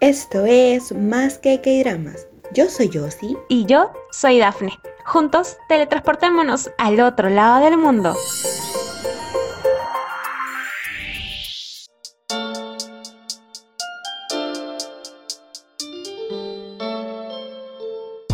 Esto 0.00 0.46
es 0.46 0.92
Más 0.92 1.36
que 1.36 1.60
K-Dramas. 1.60 2.26
Yo 2.54 2.70
soy 2.70 2.88
Josie. 2.90 3.36
Y 3.50 3.66
yo 3.66 3.92
soy 4.10 4.38
Dafne. 4.38 4.72
Juntos 5.04 5.58
teletransportémonos 5.68 6.70
al 6.78 6.98
otro 7.00 7.28
lado 7.28 7.62
del 7.62 7.76
mundo. 7.76 8.16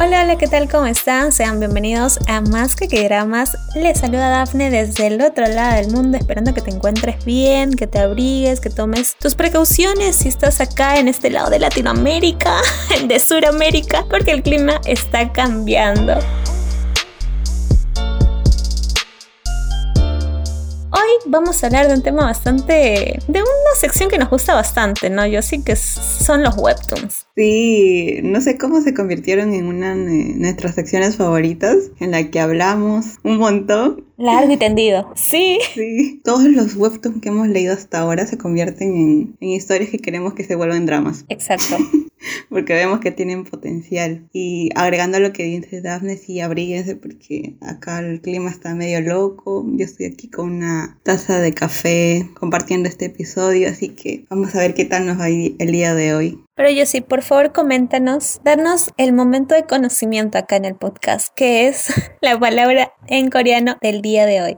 Hola, 0.06 0.22
hola, 0.22 0.38
¿qué 0.38 0.46
tal? 0.46 0.68
¿Cómo 0.70 0.86
están? 0.86 1.32
Sean 1.32 1.58
bienvenidos 1.58 2.20
a 2.28 2.40
Más 2.40 2.76
que 2.76 2.86
Dramas. 2.86 3.58
Les 3.74 3.98
saluda 3.98 4.28
Dafne 4.28 4.70
desde 4.70 5.08
el 5.08 5.20
otro 5.20 5.48
lado 5.48 5.74
del 5.74 5.90
mundo, 5.90 6.16
esperando 6.16 6.54
que 6.54 6.60
te 6.60 6.70
encuentres 6.70 7.24
bien, 7.24 7.72
que 7.72 7.88
te 7.88 7.98
abrigues, 7.98 8.60
que 8.60 8.70
tomes 8.70 9.16
tus 9.16 9.34
precauciones 9.34 10.14
si 10.14 10.28
estás 10.28 10.60
acá 10.60 11.00
en 11.00 11.08
este 11.08 11.28
lado 11.28 11.50
de 11.50 11.58
Latinoamérica, 11.58 12.54
de 13.08 13.18
Sudamérica, 13.18 14.04
porque 14.08 14.30
el 14.30 14.44
clima 14.44 14.80
está 14.84 15.32
cambiando. 15.32 16.16
Vamos 21.26 21.62
a 21.62 21.66
hablar 21.66 21.88
de 21.88 21.94
un 21.94 22.02
tema 22.02 22.24
bastante. 22.24 23.18
de 23.28 23.40
una 23.40 23.74
sección 23.78 24.08
que 24.08 24.18
nos 24.18 24.30
gusta 24.30 24.54
bastante, 24.54 25.10
¿no? 25.10 25.26
Yo 25.26 25.42
sí 25.42 25.62
que 25.62 25.76
son 25.76 26.42
los 26.42 26.56
webtoons. 26.56 27.26
Sí, 27.36 28.20
no 28.22 28.40
sé 28.40 28.56
cómo 28.56 28.80
se 28.80 28.94
convirtieron 28.94 29.52
en 29.52 29.66
una 29.66 29.94
de 29.94 30.34
nuestras 30.36 30.74
secciones 30.74 31.16
favoritas, 31.16 31.76
en 32.00 32.12
la 32.12 32.30
que 32.30 32.40
hablamos 32.40 33.18
un 33.22 33.38
montón. 33.38 34.04
Largo 34.16 34.52
y 34.52 34.56
tendido. 34.56 35.12
Sí. 35.14 35.58
Sí. 35.74 36.20
Todos 36.24 36.44
los 36.44 36.74
webtoons 36.76 37.20
que 37.20 37.28
hemos 37.28 37.48
leído 37.48 37.74
hasta 37.74 37.98
ahora 37.98 38.26
se 38.26 38.38
convierten 38.38 38.96
en, 38.96 39.36
en 39.40 39.48
historias 39.50 39.90
que 39.90 39.98
queremos 39.98 40.32
que 40.34 40.44
se 40.44 40.54
vuelvan 40.54 40.86
dramas. 40.86 41.24
Exacto. 41.28 41.76
porque 42.50 42.74
vemos 42.74 43.00
que 43.00 43.10
tienen 43.10 43.44
potencial. 43.44 44.28
Y 44.32 44.70
agregando 44.74 45.18
lo 45.20 45.32
que 45.32 45.44
dice 45.44 45.80
Daphne, 45.80 46.16
sí, 46.16 46.40
abríguense 46.40 46.96
porque 46.96 47.56
acá 47.60 48.00
el 48.00 48.20
clima 48.20 48.50
está 48.50 48.74
medio 48.74 49.00
loco. 49.00 49.64
Yo 49.68 49.84
estoy 49.84 50.06
aquí 50.06 50.28
con 50.28 50.50
una 50.50 50.98
taza 51.02 51.40
de 51.40 51.52
café 51.52 52.28
compartiendo 52.38 52.88
este 52.88 53.06
episodio, 53.06 53.68
así 53.68 53.90
que 53.90 54.24
vamos 54.30 54.54
a 54.54 54.60
ver 54.60 54.74
qué 54.74 54.84
tal 54.84 55.06
nos 55.06 55.18
va 55.18 55.28
el 55.28 55.72
día 55.72 55.94
de 55.94 56.14
hoy. 56.14 56.42
Pero 56.54 56.70
yo 56.70 56.86
sí, 56.86 57.02
por 57.02 57.22
favor, 57.22 57.52
coméntanos, 57.52 58.40
darnos 58.42 58.90
el 58.96 59.12
momento 59.12 59.54
de 59.54 59.64
conocimiento 59.64 60.38
acá 60.38 60.56
en 60.56 60.64
el 60.64 60.74
podcast, 60.74 61.32
que 61.34 61.68
es 61.68 61.92
la 62.22 62.38
palabra 62.38 62.92
en 63.08 63.30
coreano 63.30 63.76
del 63.82 64.00
día 64.00 64.24
de 64.24 64.42
hoy. 64.42 64.56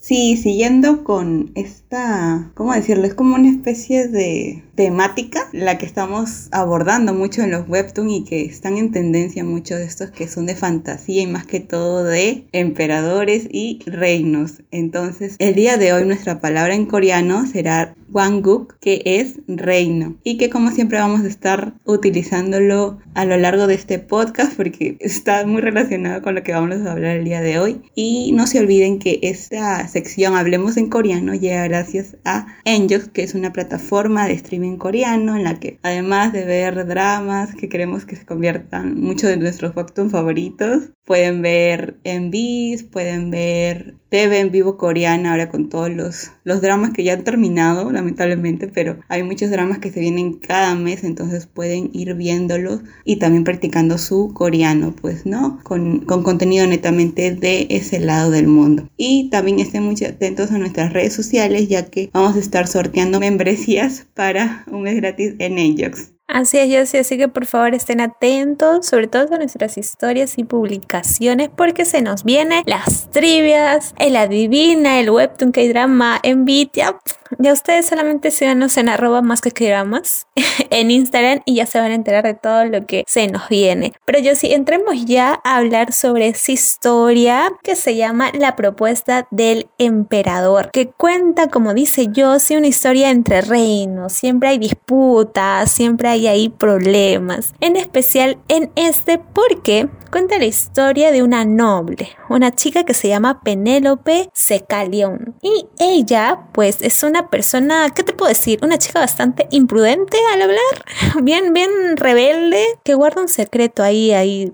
Sí, 0.00 0.36
siguiendo 0.36 1.04
con 1.04 1.52
esta, 1.54 2.50
¿cómo 2.54 2.74
decirlo? 2.74 3.06
Es 3.06 3.14
como 3.14 3.36
una 3.36 3.50
especie 3.50 4.08
de 4.08 4.64
temática 4.74 5.48
la 5.52 5.78
que 5.78 5.86
estamos 5.86 6.48
abordando 6.50 7.12
mucho 7.14 7.42
en 7.42 7.50
los 7.50 7.68
webtoons 7.68 8.12
y 8.12 8.24
que 8.24 8.44
están 8.44 8.76
en 8.78 8.90
tendencia 8.90 9.44
muchos 9.44 9.78
de 9.78 9.84
estos 9.84 10.10
que 10.10 10.28
son 10.28 10.46
de 10.46 10.56
fantasía 10.56 11.22
y 11.22 11.26
más 11.26 11.46
que 11.46 11.60
todo 11.60 12.04
de 12.04 12.46
emperadores 12.52 13.46
y 13.50 13.80
reinos. 13.86 14.62
Entonces, 14.70 15.36
el 15.38 15.54
día 15.54 15.76
de 15.76 15.92
hoy 15.92 16.04
nuestra 16.04 16.40
palabra 16.40 16.74
en 16.74 16.86
coreano 16.86 17.46
será 17.46 17.94
Wanguk, 18.12 18.78
que 18.78 19.02
es 19.04 19.40
reino 19.46 20.16
y 20.22 20.36
que 20.36 20.50
como 20.50 20.70
siempre 20.70 20.98
vamos 20.98 21.22
a 21.22 21.28
estar 21.28 21.74
utilizándolo 21.84 22.98
a 23.14 23.24
lo 23.24 23.36
largo 23.38 23.66
de 23.66 23.74
este 23.74 23.98
podcast 23.98 24.54
porque 24.54 24.96
está 25.00 25.46
muy 25.46 25.60
relacionado 25.60 26.22
con 26.22 26.34
lo 26.34 26.42
que 26.42 26.52
vamos 26.52 26.62
a 26.86 26.92
hablar 26.92 27.16
el 27.16 27.24
día 27.24 27.40
de 27.40 27.58
hoy. 27.58 27.82
Y 27.94 28.32
no 28.32 28.46
se 28.46 28.60
olviden 28.60 28.98
que 28.98 29.18
esta 29.22 29.86
sección 29.88 30.36
Hablemos 30.36 30.76
en 30.76 30.88
coreano 30.88 31.34
llega 31.34 31.64
gracias 31.64 32.16
a 32.24 32.46
Enjox, 32.64 33.08
que 33.08 33.22
es 33.22 33.34
una 33.34 33.52
plataforma 33.52 34.26
de 34.26 34.34
streaming 34.34 34.61
en 34.64 34.76
coreano, 34.76 35.36
en 35.36 35.44
la 35.44 35.58
que 35.60 35.78
además 35.82 36.32
de 36.32 36.44
ver 36.44 36.86
dramas 36.86 37.54
que 37.54 37.68
queremos 37.68 38.04
que 38.04 38.16
se 38.16 38.26
conviertan 38.26 39.00
muchos 39.00 39.30
de 39.30 39.36
nuestros 39.36 39.74
webtoons 39.76 40.12
favoritos, 40.12 40.90
pueden 41.04 41.42
ver 41.42 41.96
envis, 42.04 42.84
pueden 42.84 43.30
ver 43.30 43.96
TV 44.08 44.40
en 44.40 44.50
vivo 44.50 44.76
coreana 44.76 45.30
ahora 45.30 45.48
con 45.48 45.70
todos 45.70 45.90
los, 45.90 46.32
los 46.44 46.60
dramas 46.60 46.90
que 46.92 47.02
ya 47.02 47.14
han 47.14 47.24
terminado, 47.24 47.90
lamentablemente, 47.90 48.68
pero 48.68 48.98
hay 49.08 49.22
muchos 49.22 49.50
dramas 49.50 49.78
que 49.78 49.90
se 49.90 50.00
vienen 50.00 50.34
cada 50.34 50.74
mes, 50.74 51.02
entonces 51.02 51.46
pueden 51.46 51.88
ir 51.94 52.14
viéndolos 52.14 52.80
y 53.04 53.16
también 53.16 53.44
practicando 53.44 53.96
su 53.96 54.32
coreano, 54.34 54.94
pues, 55.00 55.24
¿no? 55.24 55.60
Con, 55.62 56.00
con 56.00 56.22
contenido 56.22 56.66
netamente 56.66 57.34
de 57.34 57.66
ese 57.70 58.00
lado 58.00 58.30
del 58.30 58.48
mundo. 58.48 58.86
Y 58.98 59.30
también 59.30 59.60
estén 59.60 59.84
muy 59.84 59.96
atentos 60.04 60.52
a 60.52 60.58
nuestras 60.58 60.92
redes 60.92 61.14
sociales, 61.14 61.68
ya 61.68 61.86
que 61.86 62.10
vamos 62.12 62.36
a 62.36 62.40
estar 62.40 62.66
sorteando 62.66 63.18
membresías 63.18 64.06
para 64.14 64.51
un 64.66 64.82
mes 64.82 64.96
gratis 64.96 65.34
en 65.38 65.58
Ajax. 65.58 66.12
Así 66.28 66.56
es, 66.56 66.74
Josie, 66.74 67.00
así 67.00 67.18
que 67.18 67.28
por 67.28 67.44
favor 67.44 67.74
estén 67.74 68.00
atentos, 68.00 68.86
sobre 68.86 69.06
todo 69.06 69.34
a 69.34 69.38
nuestras 69.38 69.76
historias 69.76 70.38
y 70.38 70.44
publicaciones, 70.44 71.50
porque 71.54 71.84
se 71.84 72.00
nos 72.00 72.24
vienen 72.24 72.62
las 72.64 73.10
trivias, 73.10 73.94
el 73.98 74.16
adivina, 74.16 74.98
el 74.98 75.10
webtoon 75.10 75.52
K-drama, 75.52 76.20
en 76.22 76.46
ya, 76.46 76.98
ya 77.38 77.52
ustedes 77.52 77.86
solamente 77.86 78.30
síganos 78.30 78.76
en 78.76 78.88
arroba 78.88 79.22
más 79.22 79.40
que 79.40 79.68
dramas 79.68 80.26
en 80.70 80.90
Instagram 80.90 81.42
y 81.44 81.56
ya 81.56 81.66
se 81.66 81.78
van 81.78 81.92
a 81.92 81.94
enterar 81.94 82.24
de 82.24 82.34
todo 82.34 82.64
lo 82.64 82.86
que 82.86 83.04
se 83.06 83.26
nos 83.28 83.48
viene. 83.48 83.92
Pero 84.04 84.18
yo 84.18 84.34
sí, 84.34 84.52
entremos 84.52 85.04
ya 85.04 85.40
a 85.44 85.56
hablar 85.56 85.92
sobre 85.92 86.28
esa 86.28 86.52
historia 86.52 87.52
que 87.62 87.76
se 87.76 87.96
llama 87.96 88.30
La 88.32 88.56
propuesta 88.56 89.26
del 89.30 89.68
emperador, 89.78 90.70
que 90.72 90.88
cuenta, 90.88 91.48
como 91.48 91.74
dice 91.74 92.10
Josie, 92.14 92.56
una 92.56 92.66
historia 92.66 93.10
entre 93.10 93.42
reinos, 93.42 94.12
siempre 94.12 94.50
hay 94.50 94.58
disputas, 94.58 95.70
siempre 95.70 96.08
hay 96.08 96.22
hay 96.26 96.48
problemas, 96.48 97.54
en 97.60 97.76
especial 97.76 98.38
en 98.48 98.70
este 98.76 99.18
porque 99.18 99.88
cuenta 100.10 100.38
la 100.38 100.44
historia 100.44 101.10
de 101.10 101.22
una 101.22 101.44
noble, 101.44 102.10
una 102.28 102.54
chica 102.54 102.84
que 102.84 102.94
se 102.94 103.08
llama 103.08 103.40
Penélope 103.40 104.28
Secalión. 104.34 105.34
Y 105.42 105.66
ella, 105.78 106.48
pues, 106.52 106.82
es 106.82 107.02
una 107.02 107.21
persona, 107.28 107.90
¿qué 107.94 108.02
te 108.02 108.12
puedo 108.12 108.28
decir? 108.28 108.58
Una 108.62 108.78
chica 108.78 109.00
bastante 109.00 109.46
imprudente 109.50 110.16
al 110.32 110.42
hablar, 110.42 110.60
bien, 111.22 111.52
bien 111.52 111.70
rebelde, 111.96 112.64
que 112.84 112.94
guarda 112.94 113.22
un 113.22 113.28
secreto 113.28 113.82
ahí, 113.82 114.12
ahí. 114.12 114.52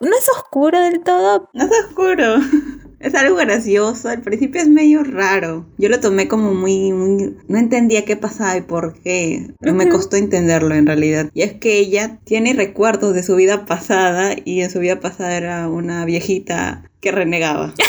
no 0.00 0.16
es 0.16 0.28
oscuro 0.28 0.80
del 0.80 1.00
todo. 1.00 1.48
No 1.52 1.64
es 1.64 1.70
oscuro. 1.86 2.36
Es 3.00 3.14
algo 3.14 3.36
gracioso, 3.36 4.10
al 4.10 4.20
principio 4.20 4.60
es 4.60 4.68
medio 4.68 5.02
raro. 5.02 5.66
Yo 5.78 5.88
lo 5.88 6.00
tomé 6.00 6.28
como 6.28 6.52
muy, 6.52 6.92
muy... 6.92 7.34
No 7.48 7.58
entendía 7.58 8.04
qué 8.04 8.14
pasaba 8.14 8.58
y 8.58 8.60
por 8.60 8.92
qué. 9.00 9.54
No 9.58 9.72
me 9.72 9.88
costó 9.88 10.16
entenderlo 10.16 10.74
en 10.74 10.86
realidad. 10.86 11.30
Y 11.32 11.40
es 11.40 11.54
que 11.54 11.78
ella 11.78 12.18
tiene 12.24 12.52
recuerdos 12.52 13.14
de 13.14 13.22
su 13.22 13.36
vida 13.36 13.64
pasada 13.64 14.36
y 14.44 14.60
en 14.60 14.68
su 14.68 14.80
vida 14.80 15.00
pasada 15.00 15.34
era 15.34 15.66
una 15.68 16.04
viejita 16.04 16.89
que 17.00 17.12
renegaba. 17.12 17.72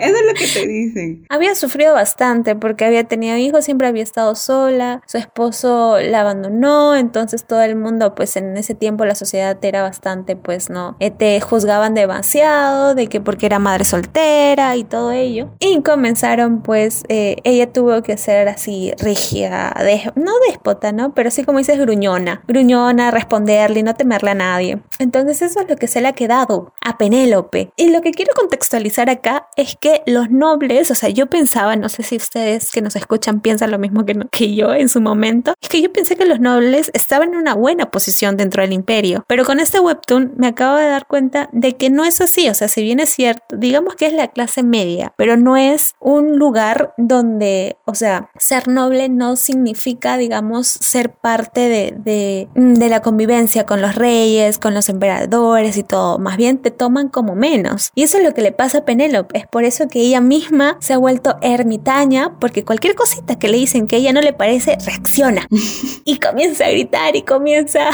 Eso 0.00 0.16
es 0.16 0.26
lo 0.26 0.34
que 0.34 0.46
te 0.46 0.66
dicen. 0.66 1.26
Había 1.28 1.54
sufrido 1.54 1.92
bastante 1.92 2.56
porque 2.56 2.84
había 2.86 3.04
tenido 3.04 3.36
hijos, 3.36 3.64
siempre 3.64 3.86
había 3.86 4.02
estado 4.02 4.34
sola, 4.34 5.02
su 5.06 5.18
esposo 5.18 5.98
la 6.00 6.20
abandonó, 6.20 6.96
entonces 6.96 7.44
todo 7.44 7.62
el 7.62 7.76
mundo, 7.76 8.14
pues 8.14 8.36
en 8.36 8.56
ese 8.56 8.74
tiempo 8.74 9.04
la 9.04 9.14
sociedad 9.14 9.58
era 9.62 9.82
bastante, 9.82 10.36
pues 10.36 10.70
no, 10.70 10.96
eh, 11.00 11.10
te 11.10 11.40
juzgaban 11.40 11.94
demasiado, 11.94 12.94
de 12.94 13.08
que 13.08 13.20
porque 13.20 13.46
era 13.46 13.58
madre 13.58 13.84
soltera 13.84 14.76
y 14.76 14.84
todo 14.84 15.12
ello. 15.12 15.50
Y 15.58 15.82
comenzaron, 15.82 16.62
pues, 16.62 17.02
eh, 17.08 17.36
ella 17.44 17.70
tuvo 17.70 18.02
que 18.02 18.16
ser 18.16 18.48
así 18.48 18.92
rígida, 18.98 19.74
de, 19.78 20.12
no 20.14 20.32
déspota, 20.48 20.92
¿no? 20.92 21.14
Pero 21.14 21.30
sí 21.30 21.44
como 21.44 21.58
dices, 21.58 21.78
gruñona, 21.78 22.42
gruñona, 22.48 23.10
responderle, 23.10 23.82
no 23.82 23.94
temerle 23.94 24.30
a 24.30 24.34
nadie. 24.34 24.78
Entonces 24.98 25.42
eso 25.42 25.60
es 25.60 25.68
lo 25.68 25.76
que 25.76 25.88
se 25.88 26.00
le 26.00 26.08
ha 26.08 26.12
quedado 26.14 26.72
a 26.80 26.96
Penélope. 26.96 27.70
Y 27.76 27.90
lo 27.90 28.00
que 28.00 28.12
quiero 28.12 28.32
contextualizar 28.50 29.08
acá 29.08 29.46
es 29.56 29.76
que 29.80 30.02
los 30.06 30.28
nobles, 30.28 30.90
o 30.90 30.96
sea, 30.96 31.08
yo 31.08 31.28
pensaba, 31.28 31.76
no 31.76 31.88
sé 31.88 32.02
si 32.02 32.16
ustedes 32.16 32.72
que 32.72 32.82
nos 32.82 32.96
escuchan 32.96 33.40
piensan 33.40 33.70
lo 33.70 33.78
mismo 33.78 34.04
que, 34.04 34.18
que 34.32 34.54
yo 34.56 34.74
en 34.74 34.88
su 34.88 35.00
momento, 35.00 35.54
es 35.60 35.68
que 35.68 35.80
yo 35.80 35.92
pensé 35.92 36.16
que 36.16 36.24
los 36.24 36.40
nobles 36.40 36.90
estaban 36.92 37.32
en 37.32 37.38
una 37.38 37.54
buena 37.54 37.92
posición 37.92 38.36
dentro 38.36 38.62
del 38.62 38.72
imperio, 38.72 39.24
pero 39.28 39.44
con 39.44 39.60
este 39.60 39.78
webtoon 39.78 40.32
me 40.36 40.48
acabo 40.48 40.78
de 40.78 40.88
dar 40.88 41.06
cuenta 41.06 41.48
de 41.52 41.76
que 41.76 41.90
no 41.90 42.04
es 42.04 42.20
así, 42.20 42.48
o 42.48 42.54
sea, 42.54 42.66
si 42.66 42.82
bien 42.82 42.98
es 42.98 43.10
cierto, 43.10 43.56
digamos 43.56 43.94
que 43.94 44.06
es 44.06 44.12
la 44.12 44.28
clase 44.28 44.64
media, 44.64 45.12
pero 45.16 45.36
no 45.36 45.56
es 45.56 45.94
un 46.00 46.36
lugar 46.36 46.92
donde, 46.96 47.76
o 47.84 47.94
sea, 47.94 48.30
ser 48.36 48.66
noble 48.66 49.08
no 49.08 49.36
significa, 49.36 50.16
digamos, 50.16 50.66
ser 50.66 51.12
parte 51.12 51.60
de, 51.68 51.94
de, 51.96 52.48
de 52.54 52.88
la 52.88 53.00
convivencia 53.00 53.64
con 53.64 53.80
los 53.80 53.94
reyes, 53.94 54.58
con 54.58 54.74
los 54.74 54.88
emperadores 54.88 55.76
y 55.76 55.84
todo, 55.84 56.18
más 56.18 56.36
bien 56.36 56.58
te 56.58 56.72
toman 56.72 57.08
como 57.08 57.36
menos. 57.36 57.90
Y 57.94 58.02
eso 58.02 58.18
es 58.18 58.24
lo 58.24 58.34
que 58.34 58.39
le 58.40 58.52
pasa 58.52 58.78
a 58.78 58.84
Penélope, 58.84 59.38
es 59.38 59.46
por 59.46 59.64
eso 59.64 59.88
que 59.88 60.00
ella 60.00 60.20
misma 60.20 60.76
se 60.80 60.92
ha 60.92 60.98
vuelto 60.98 61.36
ermitaña 61.42 62.38
porque 62.38 62.64
cualquier 62.64 62.94
cosita 62.94 63.38
que 63.38 63.48
le 63.48 63.58
dicen 63.58 63.86
que 63.86 63.96
ella 63.96 64.12
no 64.12 64.20
le 64.20 64.32
parece, 64.32 64.76
reacciona 64.84 65.46
y 66.04 66.18
comienza 66.18 66.66
a 66.66 66.70
gritar 66.70 67.16
y 67.16 67.22
comienza 67.22 67.90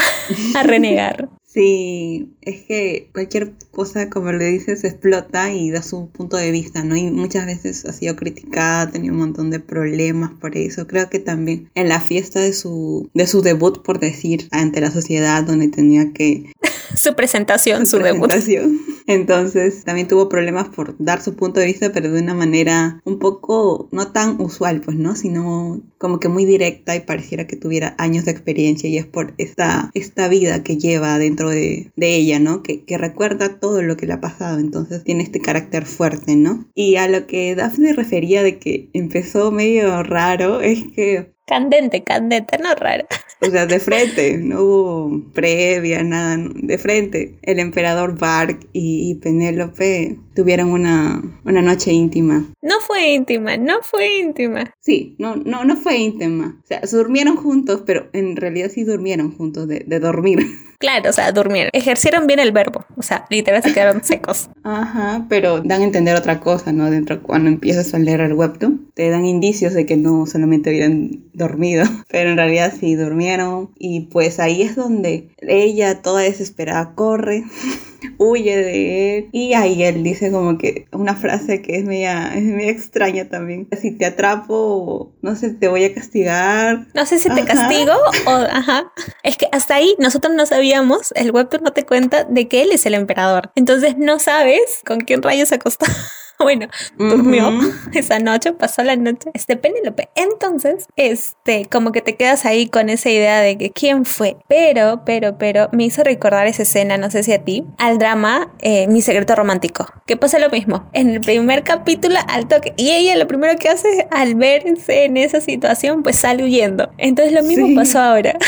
a 0.55 0.63
renegar. 0.63 1.29
Sí, 1.57 2.35
es 2.41 2.65
que 2.65 3.09
cualquier 3.13 3.53
cosa, 3.71 4.11
como 4.11 4.31
le 4.31 4.45
dices, 4.45 4.83
explota 4.83 5.51
y 5.51 5.71
da 5.71 5.81
su 5.81 6.09
punto 6.09 6.37
de 6.37 6.51
vista, 6.51 6.83
¿no? 6.83 6.95
Y 6.95 7.09
muchas 7.09 7.47
veces 7.47 7.83
ha 7.85 7.93
sido 7.93 8.15
criticada, 8.15 8.81
ha 8.81 8.91
tenido 8.91 9.13
un 9.15 9.21
montón 9.21 9.49
de 9.49 9.59
problemas 9.59 10.33
por 10.39 10.55
eso. 10.55 10.85
Creo 10.85 11.09
que 11.09 11.17
también 11.17 11.71
en 11.73 11.89
la 11.89 11.99
fiesta 11.99 12.41
de 12.41 12.53
su, 12.53 13.09
de 13.15 13.25
su 13.25 13.41
debut, 13.41 13.81
por 13.81 13.99
decir, 13.99 14.47
ante 14.51 14.81
la 14.81 14.91
sociedad, 14.91 15.43
donde 15.43 15.69
tenía 15.69 16.13
que... 16.13 16.51
su 16.95 17.15
presentación, 17.15 17.85
su, 17.85 17.99
presentación. 17.99 18.77
debut. 18.77 18.97
Entonces 19.07 19.85
también 19.85 20.07
tuvo 20.07 20.27
problemas 20.27 20.67
por 20.67 20.95
dar 20.99 21.21
su 21.21 21.35
punto 21.35 21.61
de 21.61 21.65
vista, 21.65 21.91
pero 21.93 22.11
de 22.11 22.21
una 22.21 22.33
manera 22.33 23.01
un 23.05 23.19
poco 23.19 23.87
no 23.91 24.11
tan 24.11 24.39
usual, 24.41 24.81
pues, 24.81 24.97
¿no? 24.97 25.15
Sino 25.15 25.81
como 25.97 26.19
que 26.19 26.27
muy 26.27 26.45
directa 26.45 26.95
y 26.95 26.99
pareciera 26.99 27.47
que 27.47 27.55
tuviera 27.55 27.95
años 27.97 28.25
de 28.25 28.31
experiencia 28.31 28.89
y 28.89 28.97
es 28.97 29.05
por 29.05 29.33
esta, 29.37 29.91
esta 29.93 30.27
vida 30.27 30.61
que 30.63 30.77
lleva 30.77 31.17
dentro 31.19 31.49
de, 31.49 31.91
ella, 31.97 32.39
¿no? 32.39 32.63
Que, 32.63 32.83
que, 32.83 32.97
recuerda 32.97 33.59
todo 33.59 33.81
lo 33.81 33.95
que 33.95 34.07
le 34.07 34.13
ha 34.13 34.21
pasado, 34.21 34.59
entonces 34.59 35.03
tiene 35.03 35.23
este 35.23 35.39
carácter 35.39 35.85
fuerte, 35.85 36.35
¿no? 36.35 36.69
Y 36.75 36.97
a 36.97 37.07
lo 37.07 37.27
que 37.27 37.55
Daphne 37.55 37.93
refería 37.93 38.43
de 38.43 38.59
que 38.59 38.89
empezó 38.93 39.51
medio 39.51 40.03
raro 40.03 40.61
es 40.61 40.83
que 40.95 41.36
Candente, 41.47 42.03
candente, 42.03 42.57
no 42.57 42.75
raro. 42.75 43.07
O 43.39 43.45
sea, 43.45 43.65
de 43.65 43.79
frente, 43.79 44.37
no 44.37 44.61
hubo 44.61 45.31
previa, 45.31 46.03
nada, 46.03 46.37
de 46.53 46.77
frente. 46.77 47.39
El 47.41 47.59
emperador 47.59 48.19
Bark 48.19 48.67
y, 48.73 49.15
Penélope 49.15 50.17
tuvieron 50.37 50.71
una, 50.71 51.19
una 51.45 51.63
noche 51.63 51.91
íntima. 51.91 52.45
No 52.61 52.75
fue 52.79 53.15
íntima, 53.15 53.57
no 53.57 53.81
fue 53.81 54.19
íntima. 54.19 54.71
Sí, 54.79 55.15
no, 55.17 55.35
no, 55.35 55.65
no 55.65 55.75
fue 55.77 55.97
íntima. 55.97 56.59
O 56.63 56.67
sea, 56.67 56.81
durmieron 56.91 57.37
juntos, 57.37 57.81
pero 57.87 58.07
en 58.13 58.35
realidad 58.35 58.69
sí 58.71 58.83
durmieron 58.83 59.35
juntos, 59.35 59.67
de, 59.67 59.83
de 59.87 59.99
dormir. 59.99 60.39
Claro, 60.79 61.09
o 61.09 61.13
sea, 61.13 61.31
durmieron. 61.31 61.71
Ejercieron 61.73 62.27
bien 62.27 62.37
el 62.37 62.51
verbo. 62.51 62.85
O 62.95 63.01
sea, 63.01 63.25
literal 63.31 63.63
se 63.63 63.73
quedaron 63.73 64.03
secos. 64.03 64.51
Ajá, 64.63 65.25
pero 65.27 65.61
dan 65.61 65.81
a 65.81 65.85
entender 65.85 66.15
otra 66.15 66.39
cosa, 66.39 66.71
¿no? 66.71 66.91
Dentro, 66.91 67.23
cuando 67.23 67.49
empiezas 67.49 67.95
a 67.95 67.97
leer 67.97 68.21
el 68.21 68.33
webtoon, 68.33 68.91
te 68.93 69.09
dan 69.09 69.25
indicios 69.25 69.73
de 69.73 69.87
que 69.87 69.97
no 69.97 70.27
solamente 70.27 70.69
hubieran 70.69 71.23
dormido, 71.33 71.83
pero 72.11 72.29
en 72.29 72.37
realidad 72.37 72.71
sí 72.79 72.93
durmieron. 72.93 73.71
Y 73.79 74.01
pues 74.11 74.39
ahí 74.39 74.61
es 74.61 74.75
donde 74.75 75.31
ella, 75.39 76.03
toda 76.03 76.21
desesperada, 76.21 76.93
corre 76.93 77.43
huye 78.17 78.57
de 78.57 79.17
él. 79.17 79.29
Y 79.31 79.53
ahí 79.53 79.83
él 79.83 80.03
dice 80.03 80.31
como 80.31 80.57
que 80.57 80.87
una 80.91 81.15
frase 81.15 81.61
que 81.61 81.77
es 81.77 81.85
media, 81.85 82.33
es 82.35 82.43
media 82.43 82.71
extraña 82.71 83.29
también. 83.29 83.67
Si 83.79 83.91
te 83.91 84.05
atrapo, 84.05 85.13
no 85.21 85.35
sé, 85.35 85.51
te 85.51 85.67
voy 85.67 85.83
a 85.83 85.93
castigar. 85.93 86.87
No 86.93 87.05
sé 87.05 87.19
si 87.19 87.29
te 87.29 87.43
castigo 87.45 87.93
o, 88.25 88.31
ajá. 88.31 88.91
Es 89.23 89.37
que 89.37 89.47
hasta 89.51 89.75
ahí 89.75 89.95
nosotros 89.99 90.33
no 90.33 90.45
sabíamos, 90.45 91.11
el 91.15 91.31
webtoon 91.31 91.63
no 91.63 91.73
te 91.73 91.85
cuenta 91.85 92.23
de 92.23 92.47
que 92.47 92.61
él 92.61 92.71
es 92.71 92.85
el 92.85 92.93
emperador. 92.93 93.51
Entonces 93.55 93.97
no 93.97 94.19
sabes 94.19 94.81
con 94.85 94.99
quién 94.99 95.21
rayos 95.21 95.49
se 95.49 95.55
acostó. 95.55 95.85
bueno, 96.39 96.67
durmió 96.97 97.51
esa 97.93 98.19
noche, 98.19 98.53
pasó 98.53 98.83
la 98.83 98.95
noche, 98.95 99.31
este 99.33 99.57
Penélope. 99.57 100.09
Entonces, 100.15 100.87
este, 100.95 101.65
como 101.65 101.91
que 101.91 102.01
te 102.01 102.15
quedas 102.15 102.45
ahí 102.45 102.67
con 102.67 102.89
esa 102.89 103.09
idea 103.09 103.41
de 103.41 103.57
que 103.57 103.71
quién 103.71 104.05
fue. 104.05 104.37
Pero, 104.47 105.01
pero, 105.05 105.37
pero, 105.37 105.69
me 105.71 105.85
hizo 105.85 106.03
recordar 106.03 106.47
esa 106.47 106.63
escena, 106.63 106.97
no 106.97 107.09
sé 107.09 107.23
si 107.23 107.33
a 107.33 107.43
ti, 107.43 107.65
al 107.77 107.97
drama 107.97 108.53
eh, 108.59 108.87
Mi 108.87 109.01
secreto 109.01 109.35
romántico. 109.35 109.87
Que 110.05 110.17
pasa 110.17 110.39
lo 110.39 110.49
mismo. 110.49 110.89
En 110.93 111.09
el 111.09 111.21
primer 111.21 111.63
capítulo, 111.63 112.17
al 112.27 112.47
toque. 112.47 112.73
Y 112.77 112.91
ella 112.91 113.15
lo 113.15 113.27
primero 113.27 113.57
que 113.57 113.69
hace 113.69 114.07
al 114.11 114.35
verse 114.35 115.05
en 115.05 115.17
esa 115.17 115.41
situación, 115.41 116.03
pues 116.03 116.17
sale 116.17 116.43
huyendo. 116.43 116.91
Entonces 116.97 117.33
lo 117.33 117.43
mismo 117.43 117.67
pasó 117.75 117.99
ahora. 117.99 118.37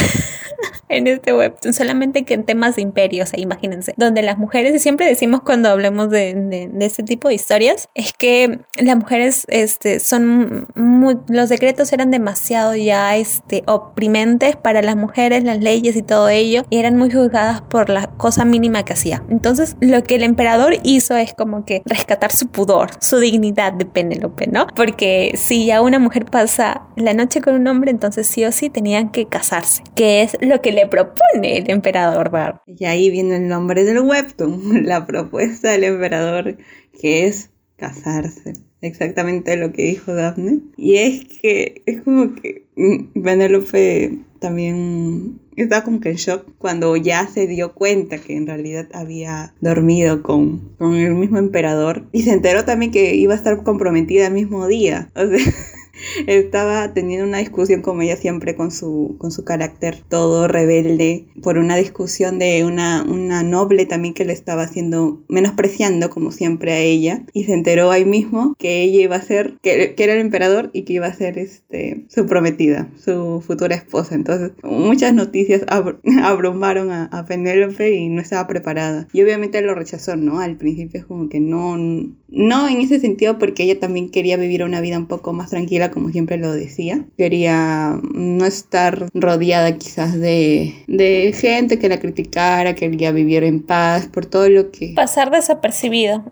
en 0.89 1.07
este 1.07 1.33
webtoon, 1.33 1.73
solamente 1.73 2.25
que 2.25 2.33
en 2.33 2.43
temas 2.43 2.75
de 2.75 2.81
imperios, 2.81 3.31
imagínense, 3.35 3.93
donde 3.97 4.21
las 4.21 4.37
mujeres, 4.37 4.75
y 4.75 4.79
siempre 4.79 5.05
decimos 5.05 5.41
cuando 5.41 5.69
hablemos 5.69 6.09
de, 6.09 6.33
de, 6.35 6.85
este 6.85 7.03
tipo 7.03 7.27
de 7.27 7.35
historias, 7.35 7.78
es 7.95 8.13
que 8.13 8.59
las 8.79 8.97
mujeres 8.97 9.45
este, 9.49 9.99
son 9.99 10.67
muy, 10.75 11.17
los 11.27 11.49
decretos 11.49 11.93
eran 11.93 12.11
demasiado 12.11 12.75
ya 12.75 13.15
este, 13.17 13.63
oprimentes 13.67 14.55
para 14.55 14.81
las 14.81 14.95
mujeres, 14.95 15.43
las 15.43 15.59
leyes 15.59 15.95
y 15.95 16.01
todo 16.01 16.29
ello, 16.29 16.63
eran 16.71 16.97
muy 16.97 17.11
juzgadas 17.11 17.61
por 17.61 17.89
la 17.89 18.07
cosa 18.17 18.45
mínima 18.45 18.83
que 18.83 18.93
hacía. 18.93 19.23
Entonces, 19.29 19.75
lo 19.79 20.03
que 20.03 20.15
el 20.15 20.23
emperador 20.23 20.75
hizo 20.83 21.15
es 21.15 21.33
como 21.33 21.65
que 21.65 21.81
rescatar 21.85 22.31
su 22.31 22.47
pudor, 22.47 22.89
su 22.99 23.19
dignidad 23.19 23.73
de 23.73 23.85
Penélope, 23.85 24.47
¿no? 24.47 24.67
Porque 24.75 25.33
si 25.35 25.65
ya 25.65 25.81
una 25.81 25.99
mujer 25.99 26.25
pasa 26.25 26.83
la 26.95 27.13
noche 27.13 27.41
con 27.41 27.55
un 27.55 27.67
hombre, 27.67 27.91
entonces 27.91 28.27
sí 28.27 28.43
o 28.45 28.51
sí 28.51 28.69
tenían 28.69 29.09
que 29.09 29.27
casarse, 29.27 29.83
que 29.95 30.21
es 30.21 30.37
lo 30.41 30.61
que 30.61 30.71
le 30.71 30.87
propone 30.87 31.57
el 31.57 31.69
emperador 31.69 32.29
Bar. 32.29 32.61
Y 32.65 32.85
ahí 32.85 33.09
viene 33.09 33.37
el 33.37 33.47
nombre 33.47 33.83
del 33.83 33.99
webtoon, 33.99 34.83
la 34.85 35.05
propuesta 35.05 35.71
del 35.71 35.83
emperador, 35.83 36.57
que 36.99 37.27
es 37.27 37.49
casarse. 37.77 38.53
Exactamente 38.81 39.57
lo 39.57 39.73
que 39.73 39.83
dijo 39.83 40.13
Daphne. 40.13 40.59
Y 40.77 40.95
es 40.97 41.25
que 41.25 41.81
es 41.85 42.01
como 42.01 42.35
que 42.35 42.65
Penélope 42.75 44.09
mm, 44.09 44.39
también 44.39 45.39
estaba 45.55 45.83
como 45.83 45.99
que 45.99 46.11
en 46.11 46.15
shock 46.15 46.45
cuando 46.57 46.95
ya 46.95 47.27
se 47.27 47.47
dio 47.47 47.73
cuenta 47.73 48.17
que 48.19 48.37
en 48.37 48.47
realidad 48.47 48.87
había 48.93 49.53
dormido 49.59 50.23
con, 50.23 50.75
con 50.77 50.95
el 50.95 51.13
mismo 51.15 51.37
emperador 51.37 52.07
y 52.13 52.21
se 52.23 52.31
enteró 52.31 52.63
también 52.63 52.91
que 52.91 53.15
iba 53.15 53.33
a 53.33 53.37
estar 53.37 53.63
comprometida 53.63 54.27
el 54.27 54.33
mismo 54.33 54.67
día. 54.67 55.09
O 55.15 55.27
sea, 55.27 55.53
estaba 56.27 56.93
teniendo 56.93 57.25
una 57.25 57.39
discusión 57.39 57.81
como 57.81 58.01
ella 58.01 58.15
siempre 58.15 58.55
con 58.55 58.71
su, 58.71 59.15
con 59.17 59.31
su 59.31 59.43
carácter 59.43 59.97
todo 60.07 60.47
rebelde 60.47 61.25
por 61.41 61.57
una 61.57 61.75
discusión 61.75 62.39
de 62.39 62.63
una, 62.65 63.03
una 63.03 63.43
noble 63.43 63.85
también 63.85 64.13
que 64.13 64.25
le 64.25 64.33
estaba 64.33 64.63
haciendo, 64.63 65.21
menospreciando 65.27 66.09
como 66.09 66.31
siempre 66.31 66.73
a 66.73 66.79
ella 66.79 67.23
y 67.33 67.45
se 67.45 67.53
enteró 67.53 67.91
ahí 67.91 68.05
mismo 68.05 68.55
que 68.57 68.81
ella 68.81 69.01
iba 69.01 69.15
a 69.15 69.21
ser, 69.21 69.57
que, 69.61 69.95
era 69.97 70.13
el 70.13 70.21
emperador 70.21 70.69
y 70.73 70.83
que 70.83 70.93
iba 70.93 71.07
a 71.07 71.13
ser 71.13 71.37
este, 71.37 72.05
su 72.07 72.25
prometida, 72.25 72.89
su 72.97 73.43
futura 73.45 73.75
esposa. 73.75 74.15
Entonces 74.15 74.51
muchas 74.63 75.13
noticias 75.13 75.63
abrumaron 76.23 76.91
a, 76.91 77.05
a 77.05 77.25
Penélope 77.25 77.91
y 77.91 78.09
no 78.09 78.21
estaba 78.21 78.47
preparada. 78.47 79.07
Y 79.13 79.21
obviamente 79.21 79.61
lo 79.61 79.75
rechazó, 79.75 80.15
¿no? 80.15 80.39
Al 80.39 80.57
principio 80.57 80.99
es 80.99 81.05
como 81.05 81.29
que 81.29 81.39
no, 81.39 81.77
no 81.77 82.67
en 82.67 82.81
ese 82.81 82.99
sentido 82.99 83.37
porque 83.37 83.63
ella 83.63 83.79
también 83.79 84.09
quería 84.09 84.37
vivir 84.37 84.63
una 84.63 84.81
vida 84.81 84.97
un 84.97 85.07
poco 85.07 85.33
más 85.33 85.49
tranquila 85.49 85.88
como 85.91 86.09
siempre 86.09 86.37
lo 86.37 86.51
decía. 86.51 87.05
Quería 87.17 87.99
no 88.13 88.45
estar 88.45 89.07
rodeada 89.13 89.77
quizás 89.77 90.19
de, 90.19 90.75
de 90.87 91.33
gente 91.33 91.79
que 91.79 91.89
la 91.89 91.99
criticara, 91.99 92.75
quería 92.75 93.11
vivir 93.11 93.43
en 93.43 93.61
paz 93.61 94.07
por 94.07 94.25
todo 94.25 94.49
lo 94.49 94.71
que... 94.71 94.93
Pasar 94.95 95.31
desapercibido. 95.31 96.23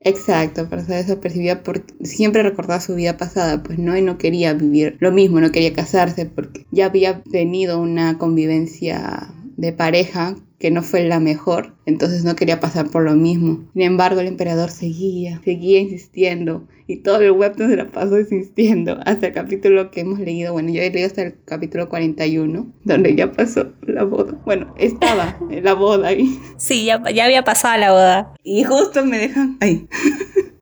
Exacto, 0.00 0.68
pasar 0.68 0.96
desapercibida 0.96 1.62
porque 1.62 1.94
siempre 2.02 2.42
recordaba 2.42 2.80
su 2.80 2.94
vida 2.94 3.16
pasada, 3.16 3.62
pues 3.62 3.78
no, 3.78 3.96
y 3.96 4.02
no 4.02 4.18
quería 4.18 4.54
vivir 4.54 4.96
lo 5.00 5.12
mismo, 5.12 5.40
no 5.40 5.52
quería 5.52 5.72
casarse 5.72 6.26
porque 6.26 6.66
ya 6.70 6.86
había 6.86 7.22
tenido 7.22 7.80
una 7.80 8.18
convivencia 8.18 9.28
de 9.56 9.72
pareja 9.72 10.36
que 10.58 10.70
no 10.70 10.82
fue 10.82 11.04
la 11.04 11.20
mejor, 11.20 11.74
entonces 11.86 12.22
no 12.22 12.36
quería 12.36 12.60
pasar 12.60 12.90
por 12.90 13.02
lo 13.02 13.14
mismo. 13.14 13.64
Sin 13.72 13.82
embargo, 13.82 14.20
el 14.20 14.26
emperador 14.26 14.70
seguía, 14.70 15.40
seguía 15.42 15.80
insistiendo 15.80 16.68
y 16.90 16.96
todo 16.96 17.20
el 17.20 17.30
webtoon 17.30 17.70
se 17.70 17.76
la 17.76 17.86
pasó 17.86 18.18
insistiendo 18.18 18.98
hasta 19.06 19.28
el 19.28 19.32
capítulo 19.32 19.90
que 19.92 20.00
hemos 20.00 20.18
leído. 20.18 20.52
Bueno, 20.52 20.70
yo 20.70 20.82
he 20.82 20.90
leído 20.90 21.06
hasta 21.06 21.22
el 21.22 21.36
capítulo 21.44 21.88
41, 21.88 22.66
donde 22.84 23.14
ya 23.14 23.30
pasó 23.30 23.72
la 23.82 24.02
boda. 24.02 24.34
Bueno, 24.44 24.74
estaba 24.76 25.38
la 25.50 25.74
boda 25.74 26.08
ahí. 26.08 26.40
Sí, 26.56 26.84
ya, 26.84 27.00
ya 27.10 27.26
había 27.26 27.44
pasado 27.44 27.78
la 27.78 27.92
boda. 27.92 28.34
Y 28.42 28.64
justo 28.64 29.04
me 29.04 29.18
dejan 29.18 29.56
ahí. 29.60 29.86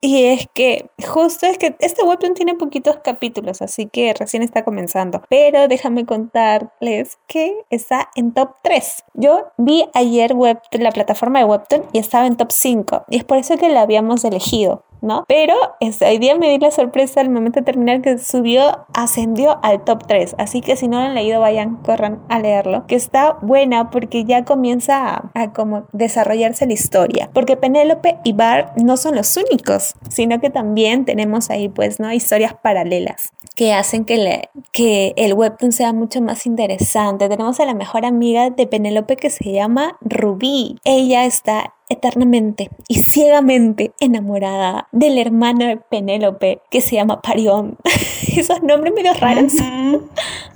Y 0.01 0.27
es 0.27 0.47
que 0.55 0.91
justo 1.07 1.47
es 1.47 1.59
que 1.59 1.75
este 1.81 2.05
webtoon 2.05 2.35
tiene 2.35 2.55
poquitos 2.55 2.99
capítulos, 3.03 3.63
así 3.63 3.87
que 3.87 4.15
recién 4.15 4.43
está 4.43 4.65
comenzando. 4.65 5.23
Pero 5.29 5.67
déjame 5.67 6.07
contarles 6.07 7.19
que 7.27 7.65
está 7.71 8.09
en 8.15 8.33
top 8.33 8.51
3. 8.63 9.05
Yo 9.15 9.49
vi 9.57 9.85
ayer 9.95 10.35
web, 10.35 10.61
la 10.71 10.93
plataforma 10.93 11.41
de 11.41 11.47
webtoon 11.47 11.87
y 11.93 11.99
estaba 11.99 12.27
en 12.27 12.37
top 12.37 12.53
5. 12.53 13.07
Y 13.11 13.17
es 13.17 13.25
por 13.25 13.39
eso 13.39 13.57
que 13.57 13.69
la 13.71 13.83
habíamos 13.83 14.25
elegido. 14.25 14.85
¿No? 15.01 15.25
Pero 15.29 15.55
este, 15.81 16.07
hoy 16.07 16.19
día 16.19 16.37
me 16.37 16.51
di 16.51 16.59
la 16.59 16.71
sorpresa 16.71 17.21
al 17.21 17.31
momento 17.31 17.61
de 17.61 17.65
terminar 17.65 18.03
que 18.03 18.19
subió, 18.19 18.87
ascendió 18.95 19.59
al 19.63 19.85
top 19.85 20.07
3. 20.07 20.37
Así 20.39 20.61
que 20.61 20.77
si 20.77 20.89
no 20.89 20.99
lo 20.99 21.07
han 21.07 21.15
leído, 21.15 21.41
vayan, 21.41 21.77
corran 21.77 22.23
a 22.29 22.39
leerlo. 22.39 22.87
Que 22.87 22.95
está 22.95 23.39
buena 23.43 23.91
porque 23.91 24.25
ya 24.25 24.45
comienza 24.45 25.31
a, 25.35 25.53
como 25.53 25.85
desarrollarse 25.93 26.67
la 26.67 26.73
historia. 26.73 27.31
Porque 27.33 27.57
Penélope 27.57 28.19
y 28.25 28.33
Bar 28.33 28.73
no 28.77 28.97
son 28.97 29.17
los 29.17 29.37
únicos, 29.37 29.95
sino 30.09 30.41
que 30.41 30.51
también 30.51 31.05
tenemos 31.05 31.51
ahí, 31.51 31.69
pues, 31.69 32.01
¿no? 32.01 32.13
Historias 32.13 32.55
paralelas 32.55 33.33
que 33.59 33.73
hacen 33.73 34.05
que, 34.05 34.19
le, 34.19 34.51
que 34.71 35.15
el 35.17 35.35
webtoon 35.35 35.73
sea 35.73 35.93
mucho 35.93 36.21
más 36.21 36.47
interesante. 36.47 37.29
Tenemos 37.29 37.59
a 37.59 37.67
la 37.67 37.75
mejor 37.75 38.05
amiga 38.05 38.51
de 38.51 38.69
Penélope 38.69 39.17
que 39.17 39.31
se 39.31 39.51
llama 39.51 39.99
Rubí. 40.01 40.77
Ella 40.85 41.25
está 41.25 41.75
eternamente 41.89 42.71
y 42.89 43.03
ciegamente 43.03 43.93
enamorada 44.01 44.89
del 44.93 45.19
hermano 45.19 45.67
de 45.67 45.77
Penélope 45.77 46.61
que 46.71 46.81
se 46.81 46.97
llama 46.97 47.23
Parión. 47.23 47.79
esos 48.37 48.63
nombres 48.63 48.93
medio 48.95 49.13
raros. 49.15 49.53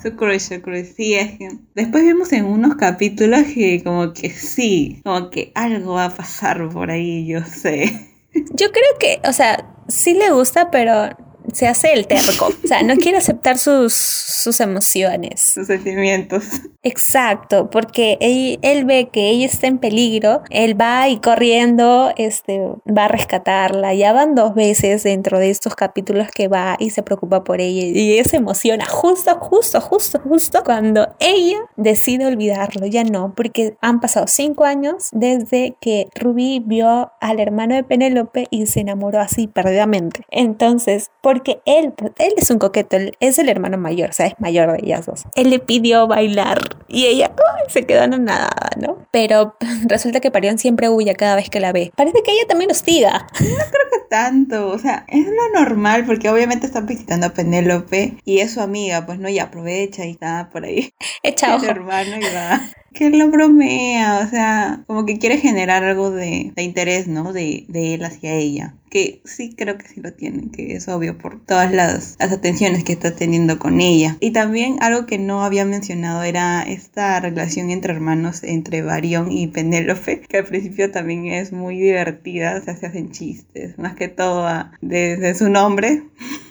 Su 0.02 0.16
crush, 0.16 0.40
su 0.40 0.62
crush. 0.62 0.94
Sí, 0.96 1.14
es 1.14 1.38
que 1.38 1.48
después 1.74 2.04
vimos 2.04 2.32
en 2.32 2.44
unos 2.44 2.76
capítulos 2.76 3.42
que 3.54 3.82
como 3.82 4.12
que 4.12 4.30
sí, 4.30 5.00
como 5.04 5.30
que 5.30 5.52
algo 5.54 5.94
va 5.94 6.06
a 6.06 6.14
pasar 6.14 6.68
por 6.70 6.90
ahí, 6.90 7.26
yo 7.26 7.42
sé. 7.44 8.10
Yo 8.34 8.70
creo 8.72 8.98
que, 8.98 9.20
o 9.28 9.32
sea, 9.32 9.74
sí 9.88 10.14
le 10.14 10.30
gusta, 10.30 10.70
pero 10.70 11.10
se 11.52 11.66
hace 11.66 11.92
el 11.92 12.06
terco. 12.06 12.48
O 12.62 12.66
sea, 12.66 12.82
no 12.82 12.96
quiere 12.96 13.18
aceptar 13.18 13.58
sus, 13.58 13.94
sus 13.94 14.60
emociones. 14.60 15.40
Sus 15.54 15.66
sentimientos. 15.66 16.44
Exacto, 16.84 17.70
porque 17.70 18.18
él, 18.20 18.84
ve 18.84 19.08
que 19.12 19.30
ella 19.30 19.46
está 19.46 19.68
en 19.68 19.78
peligro, 19.78 20.42
él 20.50 20.80
va 20.80 21.08
y 21.08 21.18
corriendo, 21.18 22.12
este, 22.16 22.60
va 22.86 23.04
a 23.04 23.08
rescatarla. 23.08 23.94
Ya 23.94 24.12
van 24.12 24.34
dos 24.34 24.54
veces 24.54 25.04
dentro 25.04 25.38
de 25.38 25.50
estos 25.50 25.76
capítulos 25.76 26.28
que 26.34 26.48
va 26.48 26.76
y 26.80 26.90
se 26.90 27.04
preocupa 27.04 27.44
por 27.44 27.60
ella 27.60 27.86
y 27.86 28.12
ella 28.12 28.24
se 28.24 28.36
emociona 28.36 28.84
justo, 28.86 29.36
justo, 29.38 29.80
justo, 29.80 30.20
justo 30.20 30.62
cuando 30.64 31.14
ella 31.20 31.58
decide 31.76 32.26
olvidarlo. 32.26 32.86
Ya 32.86 33.04
no, 33.04 33.32
porque 33.34 33.76
han 33.80 34.00
pasado 34.00 34.26
cinco 34.26 34.64
años 34.64 35.08
desde 35.12 35.76
que 35.80 36.08
Ruby 36.16 36.62
vio 36.64 37.12
al 37.20 37.38
hermano 37.38 37.76
de 37.76 37.84
Penélope 37.84 38.48
y 38.50 38.66
se 38.66 38.80
enamoró 38.80 39.20
así 39.20 39.46
perdidamente. 39.46 40.22
Entonces, 40.30 41.10
porque 41.32 41.62
él, 41.64 41.94
él 42.18 42.34
es 42.36 42.50
un 42.50 42.58
coqueto, 42.58 42.96
él 42.96 43.16
es 43.18 43.38
el 43.38 43.48
hermano 43.48 43.78
mayor, 43.78 44.10
o 44.10 44.12
sea, 44.12 44.26
es 44.26 44.34
mayor 44.38 44.70
de 44.72 44.80
ellas 44.82 45.06
dos. 45.06 45.24
Él 45.34 45.48
le 45.48 45.60
pidió 45.60 46.06
bailar 46.06 46.60
y 46.88 47.06
ella 47.06 47.32
se 47.68 47.86
quedó 47.86 48.02
anonadada, 48.02 48.70
¿no? 48.78 49.06
Pero 49.10 49.56
resulta 49.86 50.20
que 50.20 50.30
Parión 50.30 50.58
siempre 50.58 50.90
huye 50.90 51.14
cada 51.14 51.36
vez 51.36 51.48
que 51.48 51.58
la 51.58 51.72
ve. 51.72 51.90
Parece 51.96 52.22
que 52.22 52.32
ella 52.32 52.46
también 52.46 52.70
hostiga. 52.70 53.26
No 53.40 53.46
creo 53.46 53.90
que 53.90 54.08
tanto, 54.10 54.68
o 54.68 54.78
sea, 54.78 55.06
es 55.08 55.26
lo 55.26 55.60
normal 55.60 56.04
porque 56.04 56.28
obviamente 56.28 56.66
está 56.66 56.82
visitando 56.82 57.28
a 57.28 57.30
Penélope 57.30 58.18
y 58.26 58.40
es 58.40 58.52
su 58.52 58.60
amiga, 58.60 59.06
pues 59.06 59.18
no, 59.18 59.30
y 59.30 59.38
aprovecha 59.38 60.04
y 60.04 60.10
está 60.10 60.50
por 60.52 60.66
ahí. 60.66 60.92
Echa 61.22 61.56
ojo. 61.56 61.64
Hermano 61.64 62.18
y 62.18 62.34
va 62.34 62.60
que 62.92 63.10
lo 63.10 63.30
bromea, 63.30 64.20
o 64.24 64.28
sea, 64.28 64.84
como 64.86 65.06
que 65.06 65.18
quiere 65.18 65.38
generar 65.38 65.84
algo 65.84 66.10
de, 66.10 66.52
interés, 66.56 67.08
¿no? 67.08 67.32
De, 67.32 67.66
él 67.72 68.04
hacia 68.04 68.34
ella. 68.34 68.74
Que 68.90 69.22
sí 69.24 69.54
creo 69.56 69.78
que 69.78 69.88
sí 69.88 70.00
lo 70.00 70.12
tiene, 70.12 70.50
que 70.50 70.74
es 70.74 70.86
obvio 70.88 71.16
por 71.16 71.44
todas 71.44 71.72
las, 71.72 72.16
las, 72.18 72.32
atenciones 72.32 72.84
que 72.84 72.92
está 72.92 73.14
teniendo 73.14 73.58
con 73.58 73.80
ella. 73.80 74.18
Y 74.20 74.32
también 74.32 74.76
algo 74.80 75.06
que 75.06 75.18
no 75.18 75.44
había 75.44 75.64
mencionado 75.64 76.22
era 76.22 76.62
esta 76.62 77.18
relación 77.20 77.70
entre 77.70 77.94
hermanos, 77.94 78.42
entre 78.42 78.82
Varión 78.82 79.32
y 79.32 79.46
Penélope, 79.46 80.20
que 80.20 80.38
al 80.38 80.44
principio 80.44 80.90
también 80.90 81.26
es 81.26 81.52
muy 81.52 81.78
divertida, 81.78 82.58
o 82.60 82.64
sea, 82.64 82.76
se 82.76 82.86
hacen 82.86 83.10
chistes, 83.12 83.78
más 83.78 83.94
que 83.94 84.08
todo 84.08 84.46
desde 84.82 85.34
su 85.34 85.48
nombre 85.48 86.04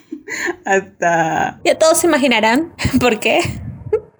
hasta... 0.64 1.60
Ya 1.64 1.78
todos 1.78 2.00
se 2.00 2.08
imaginarán 2.08 2.72
por 3.00 3.20
qué 3.20 3.40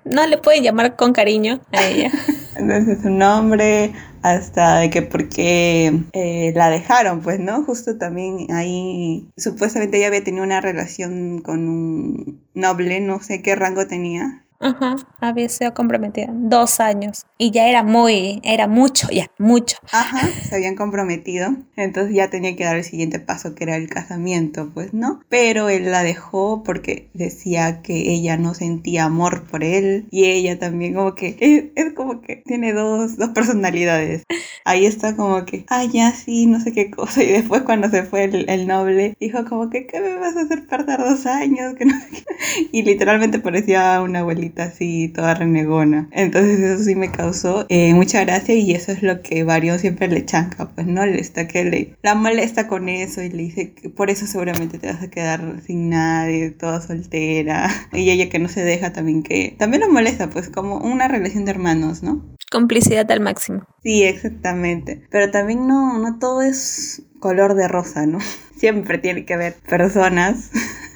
no 0.04 0.26
le 0.26 0.38
pueden 0.38 0.62
llamar 0.62 0.96
con 0.96 1.12
cariño 1.12 1.60
a 1.72 1.84
ella. 1.86 2.10
Entonces 2.56 3.02
su 3.02 3.10
nombre, 3.10 3.92
hasta 4.22 4.78
de 4.78 4.90
que 4.90 5.02
porque 5.02 6.00
eh, 6.12 6.52
la 6.54 6.70
dejaron, 6.70 7.20
pues, 7.20 7.40
¿no? 7.40 7.64
Justo 7.64 7.98
también 7.98 8.46
ahí, 8.52 9.28
supuestamente 9.36 9.98
ella 9.98 10.08
había 10.08 10.24
tenido 10.24 10.44
una 10.44 10.60
relación 10.60 11.40
con 11.40 11.68
un 11.68 12.42
noble, 12.54 13.00
no 13.00 13.20
sé 13.20 13.42
qué 13.42 13.56
rango 13.56 13.86
tenía, 13.86 14.41
Ajá, 14.62 14.94
había 15.20 15.48
sido 15.48 15.74
comprometida. 15.74 16.28
Dos 16.32 16.78
años. 16.78 17.26
Y 17.36 17.50
ya 17.50 17.66
era 17.68 17.82
muy, 17.82 18.40
era 18.44 18.68
mucho, 18.68 19.08
ya, 19.10 19.26
mucho. 19.36 19.76
Ajá, 19.90 20.28
se 20.48 20.54
habían 20.54 20.76
comprometido. 20.76 21.56
Entonces 21.76 22.14
ya 22.14 22.30
tenía 22.30 22.54
que 22.54 22.62
dar 22.62 22.76
el 22.76 22.84
siguiente 22.84 23.18
paso, 23.18 23.56
que 23.56 23.64
era 23.64 23.74
el 23.74 23.88
casamiento, 23.88 24.70
pues, 24.72 24.94
¿no? 24.94 25.20
Pero 25.28 25.68
él 25.68 25.90
la 25.90 26.04
dejó 26.04 26.62
porque 26.62 27.10
decía 27.12 27.82
que 27.82 28.12
ella 28.12 28.36
no 28.36 28.54
sentía 28.54 29.06
amor 29.06 29.42
por 29.50 29.64
él. 29.64 30.06
Y 30.12 30.26
ella 30.26 30.56
también 30.60 30.94
como 30.94 31.16
que, 31.16 31.72
es, 31.74 31.92
como 31.94 32.20
que 32.20 32.36
tiene 32.36 32.72
dos, 32.72 33.16
dos 33.16 33.30
personalidades. 33.30 34.22
Ahí 34.64 34.86
está 34.86 35.16
como 35.16 35.44
que, 35.44 35.64
ah, 35.70 35.84
ya 35.92 36.12
sí, 36.12 36.46
no 36.46 36.60
sé 36.60 36.72
qué 36.72 36.88
cosa. 36.88 37.24
Y 37.24 37.32
después 37.32 37.62
cuando 37.62 37.90
se 37.90 38.04
fue 38.04 38.24
el, 38.24 38.48
el 38.48 38.68
noble, 38.68 39.16
dijo 39.18 39.44
como 39.44 39.70
que, 39.70 39.88
¿qué 39.88 40.00
me 40.00 40.14
vas 40.18 40.36
a 40.36 40.42
hacer 40.42 40.68
perder 40.68 41.00
dos 41.00 41.26
años? 41.26 41.74
Que 41.82 41.86
no 41.86 41.98
sé 41.98 42.06
qué. 42.10 42.68
Y 42.70 42.82
literalmente 42.82 43.40
parecía 43.40 44.00
una 44.02 44.20
abuelita 44.20 44.51
así 44.56 45.08
toda 45.08 45.34
renegona. 45.34 46.08
Entonces 46.12 46.60
eso 46.60 46.84
sí 46.84 46.94
me 46.94 47.10
causó 47.10 47.66
eh, 47.68 47.94
mucha 47.94 48.24
gracia 48.24 48.54
y 48.54 48.72
eso 48.72 48.92
es 48.92 49.02
lo 49.02 49.22
que 49.22 49.44
Varión 49.44 49.78
siempre 49.78 50.08
le 50.08 50.24
chanca, 50.24 50.70
pues 50.70 50.86
no 50.86 51.06
le 51.06 51.20
está 51.20 51.48
que 51.48 51.64
le 51.64 51.96
la 52.02 52.14
molesta 52.14 52.68
con 52.68 52.88
eso 52.88 53.22
y 53.22 53.30
le 53.30 53.42
dice 53.44 53.72
que 53.72 53.88
por 53.88 54.10
eso 54.10 54.26
seguramente 54.26 54.78
te 54.78 54.86
vas 54.86 55.02
a 55.02 55.10
quedar 55.10 55.60
sin 55.64 55.90
nadie, 55.90 56.50
toda 56.50 56.80
soltera. 56.80 57.68
Y 57.92 58.10
ella 58.10 58.28
que 58.28 58.38
no 58.38 58.48
se 58.48 58.64
deja 58.64 58.92
también 58.92 59.22
que 59.22 59.54
también 59.58 59.82
lo 59.82 59.90
molesta, 59.90 60.30
pues 60.30 60.48
como 60.48 60.78
una 60.78 61.08
relación 61.08 61.44
de 61.44 61.52
hermanos, 61.52 62.02
¿no? 62.02 62.24
Complicidad 62.50 63.10
al 63.10 63.20
máximo. 63.20 63.66
Sí, 63.82 64.02
exactamente. 64.02 65.06
Pero 65.10 65.30
también 65.30 65.66
no, 65.66 65.98
no 65.98 66.18
todo 66.18 66.42
es 66.42 67.02
color 67.20 67.54
de 67.54 67.68
rosa, 67.68 68.06
¿no? 68.06 68.18
Siempre 68.56 68.98
tiene 68.98 69.24
que 69.24 69.34
haber 69.34 69.54
personas 69.54 70.50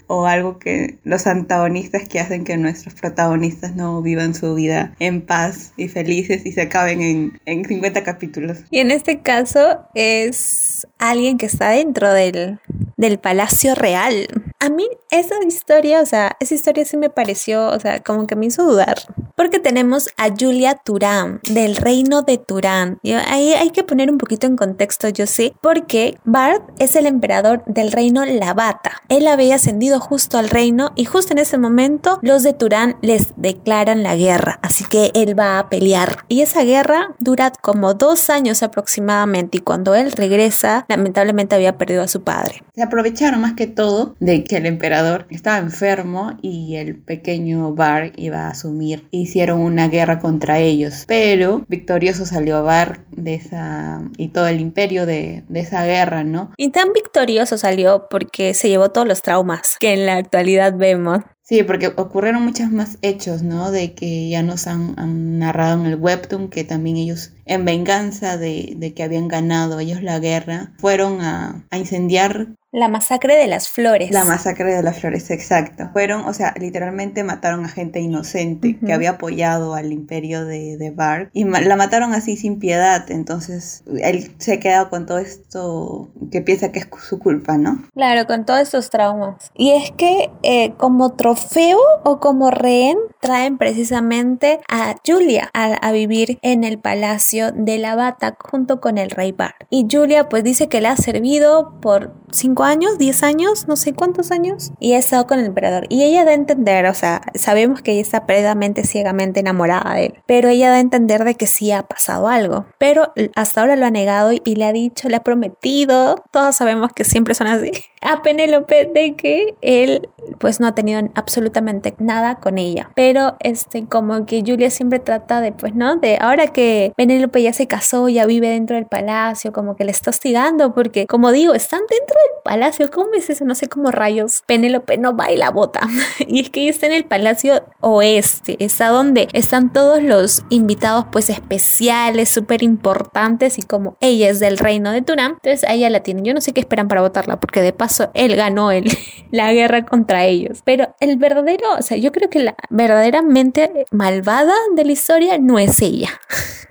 o 0.06 0.26
algo 0.26 0.58
que 0.58 0.98
los 1.04 1.26
antagonistas 1.26 2.08
que 2.08 2.20
hacen 2.20 2.44
que 2.44 2.56
nuestros 2.56 2.94
protagonistas 2.94 3.74
no 3.74 4.02
vivan 4.02 4.34
su 4.34 4.54
vida 4.54 4.94
en 4.98 5.22
paz 5.22 5.72
y 5.76 5.88
felices 5.88 6.46
y 6.46 6.52
se 6.52 6.62
acaben 6.62 7.02
en, 7.02 7.40
en 7.46 7.64
50 7.64 8.02
capítulos. 8.04 8.58
Y 8.70 8.78
en 8.78 8.90
este 8.90 9.20
caso 9.20 9.86
es 9.94 10.86
alguien 10.98 11.38
que 11.38 11.46
está 11.46 11.70
dentro 11.70 12.12
del, 12.12 12.58
del 12.96 13.18
palacio 13.18 13.74
real. 13.74 14.28
A 14.66 14.68
mí 14.68 14.88
esa 15.12 15.36
historia, 15.46 16.00
o 16.00 16.06
sea, 16.06 16.36
esa 16.40 16.56
historia 16.56 16.84
sí 16.84 16.96
me 16.96 17.08
pareció, 17.08 17.68
o 17.68 17.78
sea, 17.78 18.02
como 18.02 18.26
que 18.26 18.34
me 18.34 18.46
hizo 18.46 18.64
dudar. 18.64 18.96
Porque 19.36 19.60
tenemos 19.60 20.08
a 20.16 20.30
Julia 20.36 20.74
Turán, 20.74 21.38
del 21.48 21.76
reino 21.76 22.22
de 22.22 22.38
Turán. 22.38 22.98
Y 23.04 23.12
ahí 23.12 23.52
hay 23.52 23.70
que 23.70 23.84
poner 23.84 24.10
un 24.10 24.18
poquito 24.18 24.48
en 24.48 24.56
contexto, 24.56 25.08
yo 25.08 25.28
sé, 25.28 25.54
porque 25.60 26.18
Bart 26.24 26.64
es 26.80 26.96
el 26.96 27.06
emperador 27.06 27.62
del 27.66 27.92
reino 27.92 28.24
Lavata. 28.24 29.02
Él 29.08 29.28
había 29.28 29.54
ascendido 29.54 30.00
justo 30.00 30.36
al 30.36 30.48
reino 30.48 30.90
y 30.96 31.04
justo 31.04 31.32
en 31.32 31.38
ese 31.38 31.58
momento 31.58 32.18
los 32.22 32.42
de 32.42 32.52
Turán 32.52 32.96
les 33.02 33.34
declaran 33.36 34.02
la 34.02 34.16
guerra. 34.16 34.58
Así 34.62 34.84
que 34.84 35.12
él 35.14 35.38
va 35.38 35.60
a 35.60 35.68
pelear. 35.68 36.24
Y 36.26 36.40
esa 36.40 36.64
guerra 36.64 37.14
dura 37.20 37.52
como 37.62 37.94
dos 37.94 38.30
años 38.30 38.64
aproximadamente 38.64 39.58
y 39.58 39.60
cuando 39.60 39.94
él 39.94 40.10
regresa, 40.10 40.86
lamentablemente 40.88 41.54
había 41.54 41.78
perdido 41.78 42.02
a 42.02 42.08
su 42.08 42.24
padre 42.24 42.64
aprovecharon 42.82 43.40
más 43.40 43.54
que 43.54 43.66
todo 43.66 44.16
de 44.20 44.44
que 44.44 44.55
el 44.58 44.66
emperador 44.66 45.26
estaba 45.30 45.58
enfermo 45.58 46.36
y 46.42 46.76
el 46.76 46.96
pequeño 46.96 47.74
Bar 47.74 48.12
iba 48.16 48.46
a 48.46 48.50
asumir. 48.50 49.06
Hicieron 49.10 49.60
una 49.60 49.88
guerra 49.88 50.18
contra 50.18 50.58
ellos, 50.58 51.04
pero 51.06 51.64
victorioso 51.68 52.26
salió 52.26 52.62
Bar 52.62 53.04
de 53.10 53.34
esa 53.34 54.02
y 54.16 54.28
todo 54.28 54.46
el 54.48 54.60
imperio 54.60 55.06
de, 55.06 55.44
de 55.48 55.60
esa 55.60 55.84
guerra, 55.84 56.24
¿no? 56.24 56.52
Y 56.56 56.70
tan 56.70 56.92
victorioso 56.92 57.58
salió 57.58 58.06
porque 58.10 58.54
se 58.54 58.68
llevó 58.68 58.90
todos 58.90 59.06
los 59.06 59.22
traumas 59.22 59.76
que 59.78 59.92
en 59.92 60.06
la 60.06 60.16
actualidad 60.16 60.74
vemos. 60.76 61.20
Sí, 61.48 61.62
porque 61.62 61.92
ocurrieron 61.94 62.42
muchos 62.42 62.72
más 62.72 62.98
hechos, 63.02 63.42
¿no? 63.42 63.70
De 63.70 63.94
que 63.94 64.28
ya 64.28 64.42
nos 64.42 64.66
han, 64.66 65.38
narrado 65.38 65.80
en 65.80 65.86
el 65.86 65.94
webtoon 65.94 66.48
que 66.48 66.64
también 66.64 66.96
ellos, 66.96 67.34
en 67.44 67.64
venganza 67.64 68.36
de, 68.36 68.74
de, 68.76 68.94
que 68.94 69.04
habían 69.04 69.28
ganado 69.28 69.78
ellos 69.78 70.02
la 70.02 70.18
guerra, 70.18 70.72
fueron 70.78 71.20
a, 71.20 71.64
a 71.70 71.78
incendiar 71.78 72.48
la 72.76 72.88
masacre 72.88 73.36
de 73.36 73.46
las 73.46 73.70
flores. 73.70 74.10
La 74.10 74.24
masacre 74.24 74.74
de 74.74 74.82
las 74.82 75.00
flores, 75.00 75.30
exacto. 75.30 75.88
Fueron, 75.94 76.26
o 76.26 76.34
sea, 76.34 76.52
literalmente 76.60 77.24
mataron 77.24 77.64
a 77.64 77.68
gente 77.68 78.00
inocente 78.00 78.78
que 78.78 78.92
había 78.92 79.12
apoyado 79.12 79.74
al 79.74 79.92
imperio 79.92 80.44
de, 80.44 80.76
de 80.76 80.90
Bark 80.90 81.30
y 81.32 81.44
la 81.44 81.76
mataron 81.76 82.12
así 82.12 82.36
sin 82.36 82.58
piedad. 82.58 83.10
Entonces, 83.10 83.82
él 84.02 84.30
se 84.36 84.52
ha 84.52 84.60
quedado 84.60 84.90
con 84.90 85.06
todo 85.06 85.16
esto 85.16 86.10
que 86.30 86.42
piensa 86.42 86.70
que 86.70 86.80
es 86.80 86.88
su 87.08 87.18
culpa, 87.18 87.56
¿no? 87.56 87.82
Claro, 87.94 88.26
con 88.26 88.44
todos 88.44 88.60
estos 88.60 88.90
traumas. 88.90 89.50
Y 89.54 89.70
es 89.70 89.90
que 89.92 90.30
eh, 90.42 90.74
como 90.76 91.14
trofeo 91.14 91.78
o 92.04 92.20
como 92.20 92.50
rehén 92.50 92.98
traen 93.20 93.56
precisamente 93.56 94.60
a 94.68 94.96
Julia 95.04 95.48
a, 95.54 95.72
a, 95.72 95.92
vivir 95.92 96.38
en 96.42 96.62
el 96.62 96.78
palacio 96.78 97.52
de 97.52 97.78
la 97.78 97.96
Bata 97.96 98.36
junto 98.38 98.82
con 98.82 98.98
el 98.98 99.08
rey 99.08 99.32
Bar. 99.32 99.54
Y 99.70 99.86
Julia 99.90 100.28
pues 100.28 100.44
dice 100.44 100.68
que 100.68 100.82
le 100.82 100.88
ha 100.88 100.96
servido 100.96 101.80
por 101.80 102.12
cinco 102.30 102.65
años, 102.66 102.98
10 102.98 103.22
años, 103.22 103.68
no 103.68 103.76
sé 103.76 103.94
cuántos 103.94 104.30
años, 104.30 104.72
y 104.80 104.94
ha 104.94 104.98
estado 104.98 105.26
con 105.26 105.38
el 105.38 105.46
emperador. 105.46 105.86
Y 105.88 106.02
ella 106.02 106.24
da 106.24 106.32
a 106.32 106.34
entender, 106.34 106.86
o 106.86 106.94
sea, 106.94 107.22
sabemos 107.34 107.80
que 107.80 107.92
ella 107.92 108.02
está 108.02 108.26
perdidamente, 108.26 108.84
ciegamente 108.84 109.40
enamorada 109.40 109.94
de 109.94 110.06
él, 110.06 110.14
pero 110.26 110.48
ella 110.48 110.70
da 110.70 110.76
a 110.76 110.80
entender 110.80 111.24
de 111.24 111.34
que 111.34 111.46
sí 111.46 111.72
ha 111.72 111.82
pasado 111.82 112.28
algo. 112.28 112.66
Pero 112.78 113.12
hasta 113.34 113.60
ahora 113.60 113.76
lo 113.76 113.86
ha 113.86 113.90
negado 113.90 114.32
y 114.32 114.56
le 114.56 114.64
ha 114.64 114.72
dicho, 114.72 115.08
le 115.08 115.16
ha 115.16 115.24
prometido, 115.24 116.24
todos 116.30 116.56
sabemos 116.56 116.92
que 116.92 117.04
siempre 117.04 117.34
son 117.34 117.46
así, 117.46 117.70
a 118.02 118.22
Penélope 118.22 118.90
de 118.92 119.14
que 119.14 119.56
él 119.60 120.08
pues 120.38 120.60
no 120.60 120.66
ha 120.66 120.74
tenido 120.74 121.00
absolutamente 121.14 121.94
nada 121.98 122.36
con 122.36 122.58
ella. 122.58 122.90
Pero 122.94 123.36
este, 123.40 123.86
como 123.86 124.26
que 124.26 124.42
Julia 124.44 124.70
siempre 124.70 124.98
trata 124.98 125.40
de, 125.40 125.52
pues, 125.52 125.74
¿no? 125.74 125.96
De 125.96 126.18
ahora 126.20 126.48
que 126.48 126.92
Penélope 126.96 127.42
ya 127.42 127.52
se 127.52 127.66
casó, 127.66 128.08
ya 128.08 128.26
vive 128.26 128.48
dentro 128.48 128.76
del 128.76 128.86
palacio, 128.86 129.52
como 129.52 129.76
que 129.76 129.84
le 129.84 129.92
está 129.92 130.10
hostigando, 130.10 130.74
porque 130.74 131.06
como 131.06 131.30
digo, 131.32 131.54
están 131.54 131.80
dentro 131.88 132.16
del 132.16 132.42
palacio 132.42 132.55
palacio. 132.56 132.90
¿Cómo 132.90 133.12
es 133.14 133.28
eso? 133.28 133.44
No 133.44 133.54
sé 133.54 133.68
cómo 133.68 133.90
rayos. 133.90 134.42
Penélope 134.46 134.96
no 134.96 135.14
va 135.14 135.30
y 135.30 135.36
la 135.36 135.50
bota. 135.50 135.80
y 136.26 136.40
es 136.40 136.50
que 136.50 136.68
está 136.68 136.86
en 136.86 136.94
el 136.94 137.04
palacio 137.04 137.62
oeste. 137.80 138.56
Está 138.64 138.88
donde 138.88 139.28
están 139.34 139.72
todos 139.72 140.02
los 140.02 140.42
invitados 140.48 141.04
pues 141.12 141.28
especiales, 141.28 142.30
súper 142.30 142.62
importantes 142.62 143.58
y 143.58 143.62
como 143.62 143.98
ella 144.00 144.30
es 144.30 144.40
del 144.40 144.56
reino 144.56 144.90
de 144.90 145.02
Turán, 145.02 145.32
entonces 145.32 145.68
a 145.68 145.74
ella 145.74 145.90
la 145.90 146.00
tienen. 146.00 146.24
Yo 146.24 146.32
no 146.32 146.40
sé 146.40 146.54
qué 146.54 146.60
esperan 146.60 146.88
para 146.88 147.02
votarla 147.02 147.38
porque 147.38 147.60
de 147.60 147.74
paso 147.74 148.10
él 148.14 148.36
ganó 148.36 148.70
el, 148.70 148.90
la 149.30 149.52
guerra 149.52 149.84
contra 149.84 150.24
ellos. 150.24 150.62
Pero 150.64 150.94
el 151.00 151.18
verdadero, 151.18 151.74
o 151.78 151.82
sea, 151.82 151.98
yo 151.98 152.10
creo 152.10 152.30
que 152.30 152.38
la 152.38 152.56
verdaderamente 152.70 153.86
malvada 153.90 154.54
de 154.74 154.84
la 154.84 154.92
historia 154.92 155.36
no 155.38 155.58
es 155.58 155.82
ella, 155.82 156.08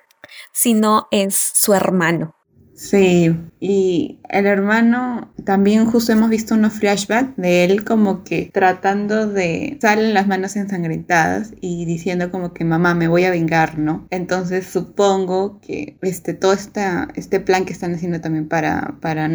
sino 0.51 1.07
es 1.11 1.35
su 1.35 1.75
hermano. 1.75 2.35
Sí, 2.75 3.33
y 3.61 4.19
el 4.29 4.45
hermano 4.47 5.31
también 5.45 5.85
justo 5.85 6.11
hemos 6.11 6.29
visto 6.29 6.55
unos 6.55 6.73
flashbacks 6.73 7.37
de 7.37 7.63
él 7.63 7.85
como 7.85 8.23
que 8.25 8.49
tratando 8.51 9.27
de 9.27 9.77
salen 9.81 10.13
las 10.13 10.27
manos 10.27 10.57
ensangrentadas 10.57 11.53
y 11.61 11.85
diciendo 11.85 12.31
como 12.31 12.53
que 12.53 12.65
mamá 12.65 12.93
me 12.95 13.07
voy 13.07 13.23
a 13.23 13.31
vengar, 13.31 13.79
¿no? 13.79 14.05
Entonces 14.09 14.67
supongo 14.67 15.61
que 15.61 15.97
este 16.01 16.33
todo 16.33 16.51
esta, 16.51 17.07
este 17.15 17.39
plan 17.39 17.63
que 17.63 17.71
están 17.71 17.93
haciendo 17.93 18.19
también 18.19 18.49
para 18.49 18.97
para 18.99 19.29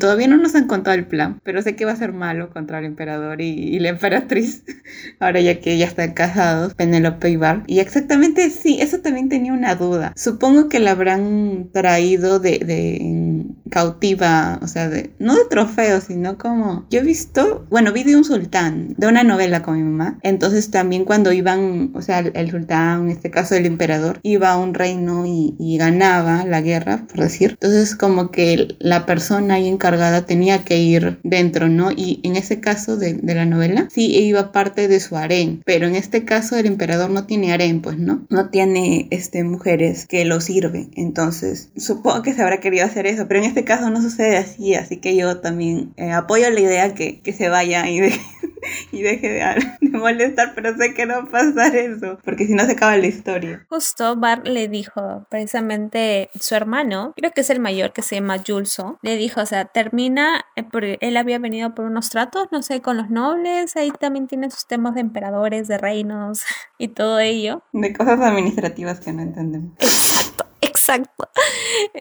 todavía 0.00 0.28
no 0.28 0.38
nos 0.38 0.54
han 0.54 0.66
contado 0.66 0.96
el 0.96 1.06
plan, 1.06 1.40
pero 1.44 1.60
sé 1.60 1.76
que 1.76 1.84
va 1.84 1.92
a 1.92 1.96
ser 1.96 2.14
malo 2.14 2.48
contra 2.48 2.78
el 2.78 2.86
emperador 2.86 3.42
y, 3.42 3.78
la 3.78 3.90
emperatriz 3.90 4.64
ahora 5.20 5.40
ya 5.42 5.60
que 5.60 5.76
ya 5.76 5.84
están 5.84 6.14
casados, 6.14 6.72
Penelope 6.74 7.28
y 7.28 7.36
Bart. 7.36 7.64
Y 7.66 7.80
exactamente 7.80 8.48
sí, 8.48 8.78
eso 8.80 9.00
también 9.00 9.28
tenía 9.28 9.52
una 9.52 9.74
duda. 9.74 10.14
Supongo 10.16 10.70
que 10.70 10.78
la 10.78 10.92
habrán 10.92 11.68
traído 11.72 12.40
de 12.40 12.58
en 12.86 13.35
cautiva, 13.70 14.58
o 14.62 14.68
sea, 14.68 14.88
de, 14.88 15.10
no 15.18 15.34
de 15.34 15.44
trofeo, 15.48 16.00
sino 16.00 16.38
como 16.38 16.86
yo 16.90 17.00
he 17.00 17.02
visto, 17.02 17.66
bueno, 17.70 17.92
vi 17.92 18.04
de 18.04 18.16
un 18.16 18.24
sultán, 18.24 18.94
de 18.96 19.06
una 19.06 19.24
novela 19.24 19.62
con 19.62 19.76
mi 19.76 19.82
mamá, 19.82 20.18
entonces 20.22 20.70
también 20.70 21.04
cuando 21.04 21.32
iban, 21.32 21.90
o 21.94 22.02
sea, 22.02 22.20
el, 22.20 22.50
sultán, 22.50 23.02
en 23.02 23.08
este 23.10 23.30
caso 23.30 23.54
el 23.54 23.66
emperador, 23.66 24.20
iba 24.22 24.50
a 24.50 24.58
un 24.58 24.74
reino 24.74 25.24
y, 25.26 25.54
ganaba 25.76 26.46
la 26.46 26.62
guerra, 26.62 27.06
por 27.06 27.20
decir, 27.20 27.50
entonces 27.50 27.96
como 27.96 28.30
que 28.30 28.76
la 28.78 29.04
persona 29.04 29.54
ahí 29.54 29.68
encargada 29.68 30.24
tenía 30.24 30.64
que 30.64 30.78
ir 30.78 31.18
dentro, 31.22 31.68
¿no? 31.68 31.90
Y 31.92 32.20
en 32.22 32.36
ese 32.36 32.60
caso 32.60 32.96
de, 32.96 33.12
de 33.12 33.34
la 33.34 33.44
novela, 33.44 33.88
sí 33.92 34.16
iba 34.16 34.52
parte 34.52 34.88
de 34.88 35.00
su 35.00 35.16
harén, 35.16 35.60
pero 35.66 35.86
en 35.86 35.94
este 35.94 36.24
caso 36.24 36.56
el 36.56 36.64
emperador 36.64 37.10
no 37.10 37.26
tiene 37.26 37.52
harén, 37.52 37.82
pues, 37.82 37.98
¿no? 37.98 38.26
No 38.30 38.48
tiene, 38.48 39.08
este, 39.10 39.44
mujeres 39.44 40.06
que 40.06 40.24
lo 40.24 40.40
sirven, 40.40 40.90
entonces 40.94 41.70
supongo 41.76 42.22
que 42.22 42.32
se 42.32 42.42
habrá 42.42 42.60
querido 42.60 42.86
hacer 42.86 43.06
eso, 43.06 43.26
pero 43.28 43.35
en 43.38 43.44
este 43.44 43.64
caso 43.64 43.90
no 43.90 44.00
sucede 44.00 44.36
así, 44.36 44.74
así 44.74 44.98
que 44.98 45.16
yo 45.16 45.40
también 45.40 45.92
eh, 45.96 46.12
apoyo 46.12 46.50
la 46.50 46.60
idea 46.60 46.94
que, 46.94 47.20
que 47.20 47.32
se 47.32 47.48
vaya 47.48 47.88
y 47.88 48.00
deje, 48.00 48.20
y 48.92 49.02
deje 49.02 49.28
de, 49.28 49.88
molestar, 49.90 50.52
pero 50.54 50.76
sé 50.76 50.94
que 50.94 51.06
no 51.06 51.14
va 51.14 51.20
a 51.22 51.30
pasar 51.30 51.74
eso, 51.76 52.18
porque 52.24 52.46
si 52.46 52.54
no 52.54 52.64
se 52.64 52.72
acaba 52.72 52.96
la 52.96 53.06
historia. 53.06 53.66
Justo 53.68 54.16
Bart 54.16 54.46
le 54.46 54.68
dijo, 54.68 55.26
precisamente 55.30 56.30
su 56.38 56.54
hermano, 56.54 57.12
creo 57.16 57.32
que 57.32 57.40
es 57.40 57.50
el 57.50 57.60
mayor 57.60 57.92
que 57.92 58.02
se 58.02 58.16
llama 58.16 58.42
Julso, 58.46 58.98
le 59.02 59.16
dijo, 59.16 59.40
o 59.40 59.46
sea, 59.46 59.66
termina, 59.66 60.44
eh, 60.56 60.62
porque 60.64 60.98
él 61.00 61.16
había 61.16 61.38
venido 61.38 61.74
por 61.74 61.86
unos 61.86 62.10
tratos, 62.10 62.48
no 62.50 62.62
sé, 62.62 62.80
con 62.80 62.96
los 62.96 63.10
nobles, 63.10 63.76
ahí 63.76 63.90
también 63.98 64.26
tiene 64.26 64.50
sus 64.50 64.66
temas 64.66 64.94
de 64.94 65.00
emperadores, 65.00 65.68
de 65.68 65.78
reinos 65.78 66.42
y 66.78 66.88
todo 66.88 67.18
ello. 67.20 67.62
De 67.72 67.92
cosas 67.92 68.20
administrativas 68.20 69.00
que 69.00 69.12
no 69.12 69.22
entendemos. 69.22 69.72
Exacto. 70.86 71.28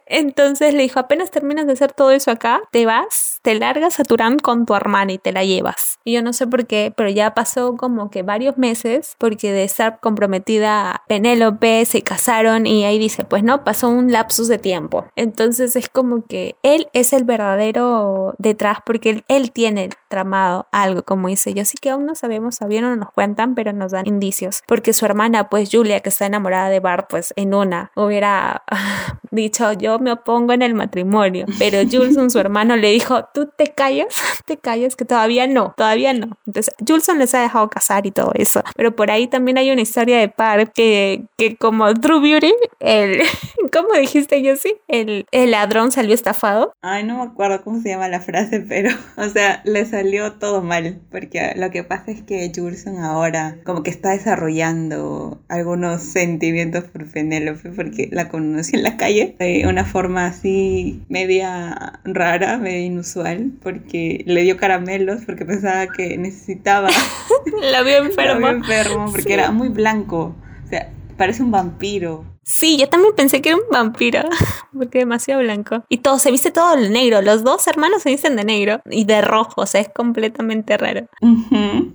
Entonces 0.05 0.73
le 0.73 0.83
dijo, 0.83 0.99
apenas 0.99 1.31
terminas 1.31 1.65
de 1.65 1.73
hacer 1.73 1.91
todo 1.91 2.11
eso 2.11 2.29
acá, 2.29 2.61
te 2.71 2.85
vas, 2.85 3.39
te 3.41 3.55
largas 3.55 3.99
a 3.99 4.03
Turán 4.03 4.37
con 4.37 4.65
tu 4.65 4.75
hermana 4.75 5.13
y 5.13 5.17
te 5.17 5.31
la 5.31 5.43
llevas. 5.43 5.99
Y 6.03 6.13
yo 6.13 6.21
no 6.21 6.33
sé 6.33 6.45
por 6.45 6.67
qué, 6.67 6.93
pero 6.95 7.09
ya 7.09 7.33
pasó 7.33 7.75
como 7.77 8.11
que 8.11 8.21
varios 8.21 8.57
meses, 8.57 9.15
porque 9.17 9.51
de 9.51 9.63
estar 9.63 9.99
comprometida 9.99 10.91
a 10.91 11.03
Penélope, 11.07 11.83
se 11.85 12.03
casaron 12.03 12.67
y 12.67 12.85
ahí 12.85 12.99
dice, 12.99 13.23
pues 13.23 13.43
no, 13.43 13.63
pasó 13.63 13.89
un 13.89 14.11
lapsus 14.11 14.47
de 14.47 14.59
tiempo. 14.59 15.07
Entonces 15.15 15.75
es 15.75 15.89
como 15.89 16.25
que 16.25 16.55
él 16.61 16.87
es 16.93 17.11
el 17.13 17.23
verdadero 17.23 18.35
detrás, 18.37 18.79
porque 18.85 19.09
él, 19.09 19.23
él 19.27 19.51
tiene 19.51 19.89
tramado 20.09 20.67
algo, 20.71 21.03
como 21.03 21.27
dice 21.27 21.53
yo. 21.55 21.63
Así 21.63 21.77
que 21.81 21.89
aún 21.89 22.05
no 22.05 22.13
sabemos, 22.13 22.59
todavía 22.59 22.81
no 22.81 22.95
nos 22.95 23.11
cuentan, 23.11 23.55
pero 23.55 23.73
nos 23.73 23.91
dan 23.93 24.05
indicios. 24.07 24.61
Porque 24.67 24.93
su 24.93 25.05
hermana, 25.05 25.49
pues 25.49 25.69
Julia, 25.71 26.01
que 26.01 26.09
está 26.09 26.27
enamorada 26.27 26.69
de 26.69 26.79
Bart, 26.79 27.07
pues 27.09 27.33
en 27.35 27.55
una 27.55 27.91
hubiera 27.95 28.63
dicho 29.31 29.73
yo 29.73 29.99
me 29.99 30.11
opongo 30.11 30.53
en 30.53 30.61
el 30.61 30.73
matrimonio, 30.73 31.45
pero 31.59 31.79
Julson, 31.89 32.29
su 32.29 32.39
hermano, 32.39 32.75
le 32.75 32.91
dijo, 32.91 33.25
tú 33.33 33.49
te 33.55 33.67
callas, 33.67 34.15
te 34.45 34.57
callas, 34.57 34.95
que 34.95 35.05
todavía 35.05 35.47
no, 35.47 35.73
todavía 35.77 36.13
no. 36.13 36.37
Entonces, 36.45 36.73
Julson 36.87 37.19
les 37.19 37.33
ha 37.35 37.41
dejado 37.41 37.69
casar 37.69 38.05
y 38.05 38.11
todo 38.11 38.31
eso, 38.35 38.63
pero 38.75 38.95
por 38.95 39.11
ahí 39.11 39.27
también 39.27 39.57
hay 39.57 39.71
una 39.71 39.81
historia 39.81 40.17
de 40.19 40.29
par 40.29 40.71
que, 40.71 41.25
que 41.37 41.55
como 41.55 41.93
Drew 41.93 42.21
Beauty, 42.21 42.53
el, 42.79 43.21
¿cómo 43.73 43.93
dijiste 43.99 44.41
yo 44.41 44.55
sí? 44.55 44.75
El, 44.87 45.25
el 45.31 45.51
ladrón 45.51 45.91
salió 45.91 46.13
estafado. 46.13 46.73
Ay, 46.81 47.03
no 47.03 47.17
me 47.17 47.23
acuerdo 47.23 47.63
cómo 47.63 47.81
se 47.81 47.89
llama 47.89 48.07
la 48.07 48.21
frase, 48.21 48.61
pero, 48.61 48.89
o 49.17 49.29
sea, 49.29 49.61
le 49.65 49.85
salió 49.85 50.33
todo 50.33 50.61
mal, 50.61 51.01
porque 51.11 51.53
lo 51.55 51.71
que 51.71 51.83
pasa 51.83 52.11
es 52.11 52.23
que 52.23 52.51
Julson 52.55 52.99
ahora 52.99 53.57
como 53.65 53.83
que 53.83 53.89
está 53.89 54.11
desarrollando 54.11 55.41
algunos 55.49 56.01
sentimientos 56.01 56.85
por 56.85 57.09
Penélope, 57.11 57.69
porque 57.69 58.09
la 58.11 58.29
conocí 58.65 58.75
en 58.75 58.83
la 58.83 58.97
calle 58.97 59.35
de 59.39 59.67
una 59.67 59.85
forma 59.85 60.27
así 60.27 61.01
media 61.09 61.99
rara, 62.03 62.57
media 62.57 62.85
inusual, 62.85 63.51
porque 63.61 64.23
le 64.25 64.41
dio 64.43 64.57
caramelos 64.57 65.21
porque 65.25 65.45
pensaba 65.45 65.87
que 65.87 66.17
necesitaba. 66.17 66.89
la 67.71 67.83
vio 67.83 67.97
enfermo. 67.97 68.15
La 68.45 68.51
vio 68.51 68.57
enfermo 68.57 69.11
porque 69.11 69.33
era 69.33 69.51
muy 69.51 69.69
blanco. 69.69 70.35
O 70.65 70.67
sea, 70.67 70.89
parece 71.17 71.43
un 71.43 71.51
vampiro. 71.51 72.25
Sí, 72.47 72.77
yo 72.77 72.87
también 72.87 73.15
pensé 73.15 73.41
que 73.41 73.49
era 73.49 73.57
un 73.57 73.63
vampiro, 73.71 74.21
porque 74.71 74.99
demasiado 74.99 75.41
blanco. 75.41 75.83
Y 75.89 75.97
todo, 75.97 76.19
se 76.19 76.29
viste 76.29 76.51
todo 76.51 76.75
el 76.75 76.93
negro. 76.93 77.23
Los 77.23 77.43
dos 77.43 77.65
hermanos 77.67 78.03
se 78.03 78.11
visten 78.11 78.35
de 78.35 78.43
negro 78.45 78.81
y 78.89 79.05
de 79.05 79.21
rojo, 79.21 79.61
o 79.61 79.65
sea, 79.65 79.81
es 79.81 79.89
completamente 79.89 80.77
raro. 80.77 81.07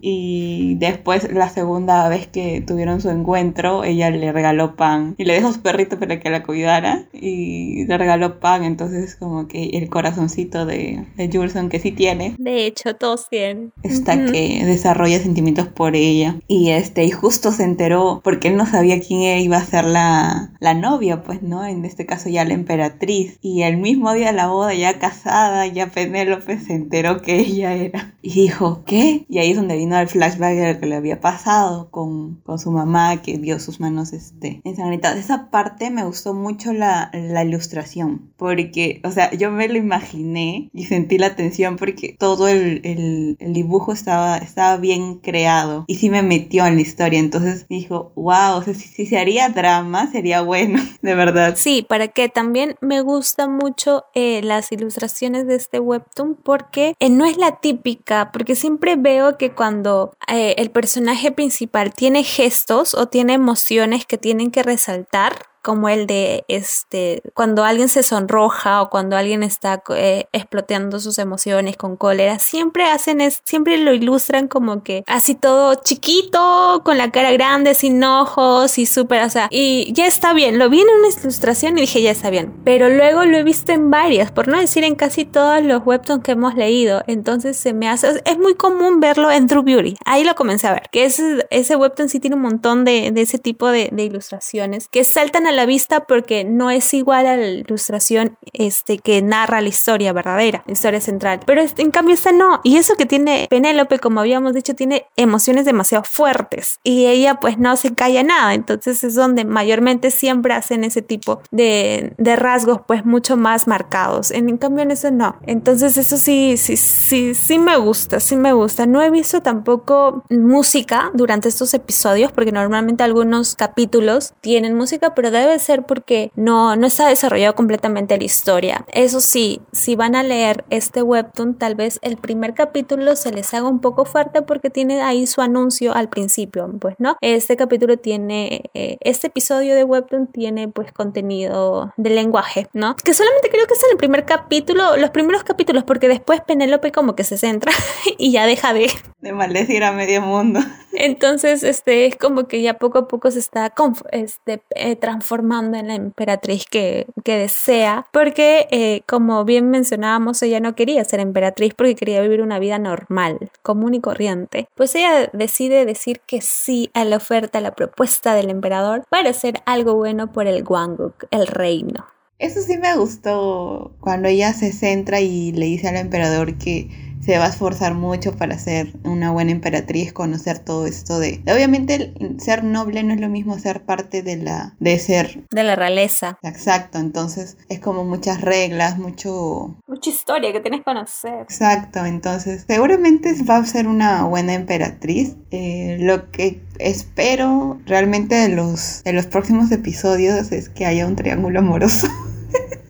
Y 0.00 0.74
después, 0.76 1.32
la 1.32 1.48
segunda 1.48 2.08
vez 2.08 2.26
que 2.26 2.60
tuvieron 2.62 3.00
su 3.00 3.10
encuentro, 3.10 3.84
ella 3.84 4.10
le 4.10 4.32
regaló 4.32 4.74
pan 4.74 5.14
y 5.18 5.24
le 5.24 5.34
dejó 5.34 5.52
su 5.52 5.62
perrito 5.62 6.00
para 6.00 6.18
que 6.18 6.30
la 6.30 6.42
cuidara 6.42 7.04
y 7.12 7.84
le 7.84 7.96
regaló 7.96 8.40
pan. 8.40 8.64
Entonces, 8.64 9.14
como 9.14 9.46
que 9.46 9.70
el 9.74 9.88
corazoncito 9.88 10.66
de, 10.66 11.06
de 11.16 11.30
Julson, 11.32 11.68
que 11.68 11.78
sí 11.78 11.92
tiene. 11.92 12.34
De 12.38 12.66
hecho, 12.66 12.96
todos 12.96 13.28
tienen. 13.28 13.72
Está 13.84 14.16
que 14.16 14.64
desarrolla 14.64 15.20
sentimientos 15.20 15.68
por 15.68 15.94
ella. 15.94 16.40
Y 16.48 16.70
este, 16.70 17.04
y 17.04 17.12
justo 17.12 17.52
se 17.52 17.62
enteró 17.62 18.20
porque 18.24 18.48
él 18.48 18.56
no 18.56 18.66
sabía 18.66 19.00
quién 19.00 19.38
iba 19.38 19.56
a 19.56 19.64
ser 19.64 19.84
la 19.84 20.39
la, 20.60 20.74
novia, 20.74 21.22
pues, 21.22 21.42
¿no? 21.42 21.64
En 21.64 21.84
este 21.84 22.06
caso 22.06 22.28
ya 22.28 22.44
la 22.44 22.54
emperatriz. 22.54 23.38
Y 23.40 23.62
el 23.62 23.76
mismo 23.76 24.12
día 24.12 24.28
de 24.28 24.32
la 24.32 24.48
boda, 24.48 24.74
ya 24.74 24.98
casada, 24.98 25.66
ya 25.66 25.88
Penélope 25.88 26.58
se 26.60 26.74
enteró 26.74 27.20
que 27.22 27.38
ella 27.40 27.74
era. 27.74 28.14
Y 28.22 28.42
dijo, 28.42 28.82
¿qué? 28.84 29.24
Y 29.28 29.38
ahí 29.38 29.50
es 29.50 29.56
donde 29.56 29.76
vino 29.76 29.98
el 29.98 30.08
flashback 30.08 30.54
de 30.54 30.74
lo 30.74 30.80
que 30.80 30.86
le 30.86 30.96
había 30.96 31.20
pasado 31.20 31.90
con, 31.90 32.36
con 32.42 32.58
su 32.58 32.70
mamá, 32.70 33.22
que 33.22 33.38
vio 33.38 33.58
sus 33.58 33.80
manos 33.80 34.12
este, 34.12 34.60
ensangrentadas. 34.64 35.18
Esa 35.18 35.50
parte 35.50 35.90
me 35.90 36.04
gustó 36.04 36.34
mucho 36.34 36.72
la, 36.72 37.10
la 37.12 37.44
ilustración, 37.44 38.32
porque, 38.36 39.00
o 39.04 39.10
sea, 39.10 39.32
yo 39.32 39.50
me 39.50 39.68
lo 39.68 39.78
imaginé 39.78 40.70
y 40.72 40.84
sentí 40.84 41.18
la 41.18 41.36
tensión 41.36 41.76
porque 41.76 42.16
todo 42.18 42.48
el, 42.48 42.80
el, 42.84 43.36
el 43.38 43.52
dibujo 43.52 43.92
estaba, 43.92 44.38
estaba 44.38 44.76
bien 44.76 45.16
creado 45.16 45.84
y 45.86 45.96
sí 45.96 46.10
me 46.10 46.22
metió 46.22 46.66
en 46.66 46.76
la 46.76 46.82
historia. 46.82 47.18
Entonces 47.18 47.66
dijo, 47.68 48.12
wow, 48.16 48.56
o 48.56 48.62
sea, 48.62 48.74
si, 48.74 48.88
si 48.88 49.06
se 49.06 49.18
haría 49.18 49.48
drama, 49.48 50.10
sería 50.10 50.29
bueno, 50.40 50.80
de 51.02 51.14
verdad. 51.14 51.54
Sí, 51.56 51.82
para 51.82 52.08
que 52.08 52.28
también 52.28 52.76
me 52.80 53.00
gustan 53.00 53.56
mucho 53.56 54.04
eh, 54.14 54.40
las 54.42 54.70
ilustraciones 54.70 55.46
de 55.48 55.56
este 55.56 55.80
webtoon 55.80 56.36
porque 56.36 56.94
eh, 57.00 57.10
no 57.10 57.24
es 57.24 57.36
la 57.36 57.56
típica, 57.56 58.30
porque 58.32 58.54
siempre 58.54 58.94
veo 58.96 59.36
que 59.36 59.50
cuando 59.50 60.14
eh, 60.28 60.54
el 60.58 60.70
personaje 60.70 61.32
principal 61.32 61.92
tiene 61.92 62.22
gestos 62.22 62.94
o 62.94 63.06
tiene 63.06 63.32
emociones 63.32 64.06
que 64.06 64.18
tienen 64.18 64.52
que 64.52 64.62
resaltar, 64.62 65.50
como 65.62 65.88
el 65.88 66.06
de 66.06 66.44
este 66.48 67.22
cuando 67.34 67.64
alguien 67.64 67.88
se 67.88 68.02
sonroja 68.02 68.82
o 68.82 68.90
cuando 68.90 69.16
alguien 69.16 69.42
está 69.42 69.82
eh, 69.96 70.26
exploteando 70.32 71.00
sus 71.00 71.18
emociones 71.18 71.76
con 71.76 71.96
cólera 71.96 72.38
siempre 72.38 72.84
hacen 72.84 73.20
es 73.20 73.40
siempre 73.44 73.78
lo 73.78 73.92
ilustran 73.92 74.48
como 74.48 74.82
que 74.82 75.04
así 75.06 75.34
todo 75.34 75.74
chiquito 75.74 76.82
con 76.84 76.98
la 76.98 77.10
cara 77.10 77.32
grande 77.32 77.74
sin 77.74 78.02
ojos 78.02 78.78
y 78.78 78.86
súper 78.86 79.22
o 79.22 79.30
sea 79.30 79.48
y 79.50 79.92
ya 79.92 80.06
está 80.06 80.32
bien. 80.32 80.58
Lo 80.58 80.70
vi 80.70 80.80
en 80.80 80.88
una 80.88 81.08
ilustración 81.08 81.76
y 81.78 81.82
dije 81.82 82.02
ya 82.02 82.10
está 82.10 82.30
bien. 82.30 82.52
Pero 82.64 82.88
luego 82.88 83.24
lo 83.24 83.36
he 83.36 83.42
visto 83.42 83.72
en 83.72 83.90
varias 83.90 84.30
por 84.30 84.48
no 84.48 84.58
decir 84.58 84.84
en 84.84 84.94
casi 84.94 85.24
todos 85.24 85.62
los 85.62 85.84
webtoons 85.84 86.22
que 86.22 86.32
hemos 86.32 86.54
leído. 86.54 87.02
Entonces 87.06 87.56
se 87.56 87.72
me 87.72 87.88
hace 87.88 88.22
es 88.24 88.38
muy 88.38 88.54
común 88.54 89.00
verlo 89.00 89.30
en 89.30 89.46
True 89.46 89.62
Beauty. 89.62 89.96
Ahí 90.04 90.24
lo 90.24 90.34
comencé 90.34 90.66
a 90.66 90.72
ver 90.72 90.88
que 90.90 91.04
ese, 91.04 91.76
webtoon 91.76 92.08
sí 92.08 92.20
tiene 92.20 92.36
un 92.36 92.42
montón 92.42 92.84
de, 92.84 93.10
de 93.12 93.20
ese 93.20 93.38
tipo 93.38 93.68
de, 93.68 93.90
de 93.92 94.04
ilustraciones 94.04 94.88
que 94.88 95.04
saltan 95.04 95.46
a 95.46 95.49
la 95.52 95.66
vista 95.66 96.00
porque 96.06 96.44
no 96.44 96.70
es 96.70 96.92
igual 96.94 97.26
a 97.26 97.36
la 97.36 97.46
ilustración 97.46 98.36
este, 98.52 98.98
que 98.98 99.22
narra 99.22 99.60
la 99.60 99.68
historia 99.68 100.12
verdadera, 100.12 100.62
la 100.66 100.72
historia 100.72 101.00
central. 101.00 101.40
Pero 101.46 101.62
en 101.76 101.90
cambio 101.90 102.14
esta 102.14 102.32
no. 102.32 102.60
Y 102.64 102.76
eso 102.76 102.94
que 102.94 103.06
tiene 103.06 103.46
Penélope, 103.50 103.98
como 103.98 104.20
habíamos 104.20 104.54
dicho, 104.54 104.74
tiene 104.74 105.06
emociones 105.16 105.64
demasiado 105.64 106.04
fuertes. 106.04 106.78
Y 106.82 107.06
ella 107.06 107.40
pues 107.40 107.58
no 107.58 107.76
se 107.76 107.94
calla 107.94 108.22
nada. 108.22 108.54
Entonces 108.54 109.04
es 109.04 109.14
donde 109.14 109.44
mayormente 109.44 110.10
siempre 110.10 110.54
hacen 110.54 110.84
ese 110.84 111.02
tipo 111.02 111.42
de, 111.50 112.14
de 112.18 112.36
rasgos 112.36 112.80
pues 112.86 113.04
mucho 113.04 113.36
más 113.36 113.66
marcados. 113.66 114.30
En, 114.30 114.48
en 114.48 114.58
cambio 114.58 114.82
en 114.82 114.90
eso 114.90 115.10
no. 115.10 115.36
Entonces 115.46 115.96
eso 115.96 116.16
sí, 116.16 116.56
sí, 116.56 116.76
sí, 116.76 117.34
sí 117.34 117.58
me 117.58 117.76
gusta, 117.76 118.20
sí 118.20 118.36
me 118.36 118.52
gusta. 118.52 118.86
No 118.86 119.02
he 119.02 119.10
visto 119.10 119.42
tampoco 119.42 120.24
música 120.30 121.10
durante 121.14 121.48
estos 121.48 121.74
episodios 121.74 122.32
porque 122.32 122.52
normalmente 122.52 123.02
algunos 123.02 123.54
capítulos 123.54 124.34
tienen 124.40 124.74
música, 124.74 125.14
pero 125.14 125.30
debe 125.40 125.58
ser 125.58 125.84
porque 125.84 126.30
no, 126.36 126.76
no 126.76 126.86
está 126.86 127.08
desarrollado 127.08 127.54
completamente 127.54 128.16
la 128.16 128.24
historia. 128.24 128.84
Eso 128.92 129.20
sí, 129.20 129.60
si 129.72 129.96
van 129.96 130.14
a 130.14 130.22
leer 130.22 130.64
este 130.70 131.02
webtoon, 131.02 131.54
tal 131.54 131.74
vez 131.74 131.98
el 132.02 132.16
primer 132.16 132.54
capítulo 132.54 133.16
se 133.16 133.32
les 133.32 133.52
haga 133.54 133.68
un 133.68 133.80
poco 133.80 134.04
fuerte 134.04 134.42
porque 134.42 134.70
tiene 134.70 135.02
ahí 135.02 135.26
su 135.26 135.40
anuncio 135.40 135.94
al 135.94 136.08
principio, 136.08 136.70
pues 136.80 136.96
no. 136.98 137.16
Este 137.20 137.56
capítulo 137.56 137.96
tiene, 137.96 138.70
eh, 138.74 138.96
este 139.00 139.28
episodio 139.28 139.74
de 139.74 139.84
webtoon 139.84 140.26
tiene 140.26 140.68
pues 140.68 140.92
contenido 140.92 141.92
de 141.96 142.10
lenguaje, 142.10 142.68
¿no? 142.72 142.96
Que 142.96 143.14
solamente 143.14 143.50
creo 143.50 143.66
que 143.66 143.74
es 143.74 143.84
en 143.84 143.92
el 143.92 143.96
primer 143.96 144.24
capítulo, 144.24 144.96
los 144.96 145.10
primeros 145.10 145.44
capítulos, 145.44 145.84
porque 145.84 146.08
después 146.08 146.40
Penélope 146.40 146.92
como 146.92 147.14
que 147.14 147.24
se 147.24 147.38
centra 147.38 147.72
y 148.18 148.32
ya 148.32 148.46
deja 148.46 148.72
de... 148.72 148.90
De 149.20 149.32
maldecir 149.32 149.84
a 149.84 149.92
medio 149.92 150.22
mundo. 150.22 150.60
Entonces, 150.92 151.62
este, 151.62 152.06
es 152.06 152.16
como 152.16 152.48
que 152.48 152.62
ya 152.62 152.74
poco 152.74 152.98
a 152.98 153.08
poco 153.08 153.30
se 153.30 153.38
está 153.38 153.72
este, 154.12 154.62
eh, 154.74 154.96
transformando 154.96 155.78
en 155.78 155.88
la 155.88 155.94
emperatriz 155.94 156.64
que, 156.66 157.06
que 157.24 157.38
desea, 157.38 158.06
porque 158.12 158.66
eh, 158.70 159.02
como 159.06 159.44
bien 159.44 159.70
mencionábamos, 159.70 160.42
ella 160.42 160.60
no 160.60 160.74
quería 160.74 161.04
ser 161.04 161.20
emperatriz 161.20 161.74
porque 161.74 161.94
quería 161.94 162.20
vivir 162.20 162.42
una 162.42 162.58
vida 162.58 162.78
normal, 162.78 163.50
común 163.62 163.94
y 163.94 164.00
corriente. 164.00 164.68
Pues 164.74 164.94
ella 164.94 165.30
decide 165.32 165.84
decir 165.84 166.20
que 166.26 166.40
sí 166.40 166.90
a 166.94 167.04
la 167.04 167.16
oferta, 167.16 167.58
a 167.58 167.62
la 167.62 167.74
propuesta 167.74 168.34
del 168.34 168.50
emperador 168.50 169.04
para 169.08 169.30
hacer 169.30 169.62
algo 169.66 169.94
bueno 169.94 170.32
por 170.32 170.46
el 170.46 170.62
Gwanguk, 170.64 171.26
el 171.30 171.46
reino. 171.46 172.06
Eso 172.38 172.62
sí 172.62 172.78
me 172.78 172.96
gustó 172.96 173.92
cuando 174.00 174.28
ella 174.28 174.54
se 174.54 174.72
centra 174.72 175.20
y 175.20 175.52
le 175.52 175.66
dice 175.66 175.88
al 175.88 175.96
emperador 175.96 176.56
que 176.56 176.88
se 177.20 177.38
va 177.38 177.46
a 177.46 177.48
esforzar 177.48 177.94
mucho 177.94 178.36
para 178.36 178.58
ser 178.58 178.92
una 179.04 179.30
buena 179.30 179.52
emperatriz, 179.52 180.12
conocer 180.12 180.58
todo 180.58 180.86
esto 180.86 181.18
de... 181.18 181.42
Obviamente 181.52 182.14
ser 182.38 182.64
noble 182.64 183.02
no 183.02 183.14
es 183.14 183.20
lo 183.20 183.28
mismo 183.28 183.58
ser 183.58 183.84
parte 183.84 184.22
de 184.22 184.36
la... 184.36 184.74
de 184.80 184.98
ser... 184.98 185.44
De 185.50 185.62
la 185.62 185.76
realeza. 185.76 186.38
Exacto, 186.42 186.98
entonces 186.98 187.58
es 187.68 187.80
como 187.80 188.04
muchas 188.04 188.40
reglas, 188.40 188.98
mucho... 188.98 189.76
Mucha 189.86 190.10
historia 190.10 190.52
que 190.52 190.60
tienes 190.60 190.80
que 190.80 190.84
conocer. 190.84 191.42
Exacto, 191.42 192.04
entonces 192.04 192.64
seguramente 192.66 193.34
va 193.48 193.56
a 193.56 193.66
ser 193.66 193.86
una 193.86 194.24
buena 194.24 194.54
emperatriz. 194.54 195.36
Eh, 195.50 195.98
lo 196.00 196.30
que 196.30 196.62
espero 196.78 197.78
realmente 197.84 198.34
de 198.34 198.48
los, 198.48 199.02
de 199.04 199.12
los 199.12 199.26
próximos 199.26 199.70
episodios 199.70 200.52
es 200.52 200.68
que 200.68 200.86
haya 200.86 201.06
un 201.06 201.16
triángulo 201.16 201.58
amoroso. 201.58 202.08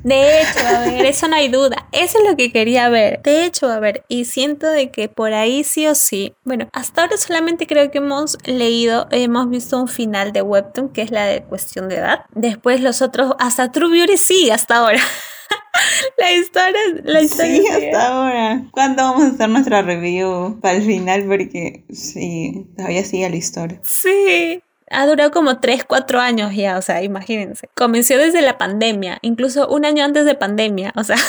De 0.03 0.41
hecho, 0.41 0.67
a 0.67 0.81
ver, 0.81 1.05
eso 1.07 1.29
no 1.29 1.37
hay 1.37 1.49
duda. 1.49 1.87
Eso 1.93 2.19
es 2.19 2.31
lo 2.31 2.37
que 2.37 2.53
quería 2.53 2.89
ver. 2.89 3.21
De 3.23 3.45
hecho, 3.45 3.69
a 3.69 3.79
ver, 3.81 4.05
y 4.09 4.25
siento 4.25 4.67
de 4.67 4.91
que 4.91 5.09
por 5.09 5.35
ahí 5.35 5.63
sí 5.63 5.87
o 5.87 5.95
sí. 5.95 6.35
Bueno, 6.45 6.69
hasta 6.73 7.03
ahora 7.03 7.17
solamente 7.17 7.67
creo 7.67 7.91
que 7.91 7.99
hemos 7.99 8.39
leído, 8.47 9.09
hemos 9.11 9.51
visto 9.51 9.79
un 9.79 9.89
final 9.89 10.33
de 10.33 10.43
Webtoon, 10.43 10.89
que 10.89 11.03
es 11.03 11.11
la 11.11 11.27
de 11.27 11.43
cuestión 11.43 11.89
de 11.89 11.97
edad. 11.97 12.25
Después 12.35 12.81
los 12.81 13.03
otros, 13.03 13.35
hasta 13.39 13.71
True 13.71 13.91
Beauty 13.91 14.17
sí, 14.17 14.51
hasta 14.51 14.79
ahora. 14.79 15.01
la 16.19 16.33
historia, 16.33 16.81
la 17.05 17.21
historia. 17.21 17.63
Sí, 17.63 17.69
hasta 17.69 18.09
ahora. 18.09 18.63
¿Cuándo 18.71 19.03
vamos 19.03 19.25
a 19.25 19.29
hacer 19.29 19.49
nuestra 19.51 19.83
review 19.83 20.59
para 20.61 20.77
el 20.77 20.85
final? 20.85 21.25
Porque 21.27 21.85
sí, 21.91 22.67
todavía 22.75 23.05
sigue 23.05 23.29
la 23.29 23.37
historia. 23.37 23.81
Sí 23.85 24.63
ha 24.91 25.07
durado 25.07 25.31
como 25.31 25.61
3, 25.61 25.85
4 25.85 26.21
años 26.21 26.55
ya, 26.55 26.77
o 26.77 26.83
sea, 26.83 27.03
imagínense. 27.03 27.69
Comenzó 27.75 28.17
desde 28.17 28.43
la 28.43 28.59
pandemia, 28.59 29.19
incluso 29.23 29.69
un 29.69 29.85
año 29.85 30.05
antes 30.05 30.25
de 30.25 30.35
pandemia, 30.35 30.93
o 30.97 31.05
sea. 31.05 31.17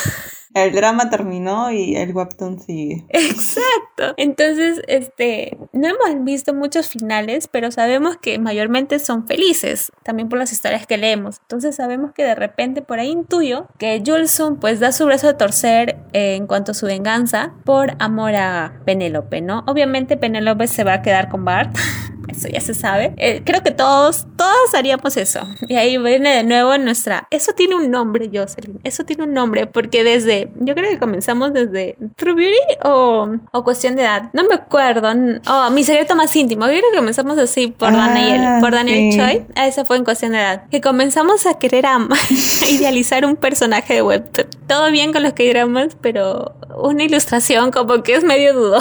El 0.54 0.74
drama 0.74 1.10
terminó 1.10 1.71
y 1.71 1.95
el 1.95 2.13
webtoon 2.13 2.60
sigue. 2.60 3.06
Exacto. 3.10 4.13
Entonces, 4.17 4.82
este, 4.88 5.58
no 5.71 5.88
hemos 5.88 6.26
visto 6.26 6.54
muchos 6.54 6.89
finales, 6.89 7.47
pero 7.47 7.71
sabemos 7.71 8.17
que 8.17 8.38
mayormente 8.38 9.00
son 9.00 9.28
felices, 9.28 9.93
también 10.04 10.28
por 10.28 10.39
las 10.39 10.52
historias 10.52 10.86
que 10.86 10.97
leemos. 10.97 11.38
Entonces 11.43 11.76
sabemos 11.76 12.12
que 12.12 12.24
de 12.24 12.36
repente 12.36 12.82
por 12.82 13.00
ahí 13.00 13.10
intuyo 13.10 13.67
que 13.78 14.04
Julsun 14.06 14.58
pues 14.58 14.82
da 14.82 14.91
su 14.91 15.06
brazo 15.06 15.28
de 15.28 15.36
torcer 15.36 16.00
eh, 16.12 16.36
en 16.36 16.47
cuanto 16.47 16.71
a 16.71 16.76
su 16.76 16.86
venganza 16.86 17.54
por 17.63 17.95
amor 18.00 18.36
a 18.36 18.82
Penélope, 18.86 19.39
¿no? 19.39 19.63
Obviamente 19.67 20.17
Penélope 20.17 20.67
se 20.67 20.84
va 20.84 20.95
a 20.95 21.02
quedar 21.02 21.30
con 21.30 21.45
Bart. 21.45 21.74
eso 22.28 22.48
ya 22.48 22.62
se 22.62 22.74
sabe. 22.74 23.14
Eh, 23.18 23.42
creo 23.46 23.62
que 23.64 23.72
todos, 23.72 24.26
todos 24.38 24.74
haríamos 24.74 25.18
eso. 25.18 25.42
Y 25.68 25.76
ahí 25.76 25.98
viene 25.98 26.36
de 26.36 26.44
nuevo 26.44 26.78
nuestra... 26.78 27.28
Eso 27.30 27.54
tiene 27.54 27.76
un 27.76 27.92
nombre, 27.92 28.30
Jocelyn. 28.34 28.80
Eso 28.84 29.04
tiene 29.04 29.24
un 29.24 29.34
nombre 29.34 29.68
porque 29.68 30.04
desde... 30.04 30.52
Yo 30.60 30.76
creo 30.76 30.90
que 30.90 31.00
comenzamos 31.00 31.54
desde 31.54 31.98
True 32.16 32.36
Beauty 32.36 32.58
o, 32.84 33.30
o 33.52 33.64
Cuestión 33.64 33.96
de 33.96 34.04
Edad. 34.04 34.30
No 34.34 34.44
me 34.44 34.56
acuerdo. 34.56 35.10
Oh, 35.48 35.70
Mi 35.72 35.84
Secreto 35.84 36.16
Más 36.16 36.36
Íntimo. 36.36 36.66
Yo 36.68 36.74
creo 36.74 36.92
que 36.92 36.98
comenzamos 36.98 37.38
así 37.38 37.68
por 37.68 37.90
ah, 37.90 37.98
Daniel, 37.98 38.62
por 38.62 38.72
Daniel 38.72 39.16
Choi. 39.16 39.46
Ah, 39.56 39.68
esa 39.68 39.86
fue 39.86 39.98
en 39.98 40.04
Cuestión 40.04 40.32
de 40.32 40.40
Edad. 40.40 40.64
Que 40.70 40.82
comenzamos 40.82 41.46
a 41.46 41.60
querer 41.60 41.86
a, 41.86 42.00
idealizar 42.70 43.26
un 43.26 43.36
personaje 43.36 43.96
de 43.96 44.02
web. 44.02 44.30
Todo 44.68 44.92
bien 44.92 45.14
con 45.14 45.24
los 45.24 45.34
que 45.34 45.50
dramas, 45.50 45.98
pero 46.02 46.56
una 46.76 47.04
ilustración 47.04 47.72
como 47.72 48.04
que 48.04 48.16
es 48.16 48.24
medio 48.24 48.54
dudo. 48.54 48.80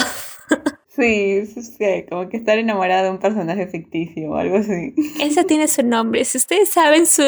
Sí, 1.01 1.45
sí, 1.47 2.05
como 2.09 2.29
que 2.29 2.37
estar 2.37 2.57
enamorada 2.57 3.03
de 3.03 3.09
un 3.09 3.17
personaje 3.17 3.67
ficticio 3.67 4.31
o 4.31 4.35
algo 4.35 4.57
así. 4.57 4.93
Esa 5.19 5.43
tiene 5.43 5.67
su 5.67 5.83
nombre. 5.83 6.23
Si 6.25 6.37
ustedes 6.37 6.69
saben 6.69 7.07
su... 7.07 7.23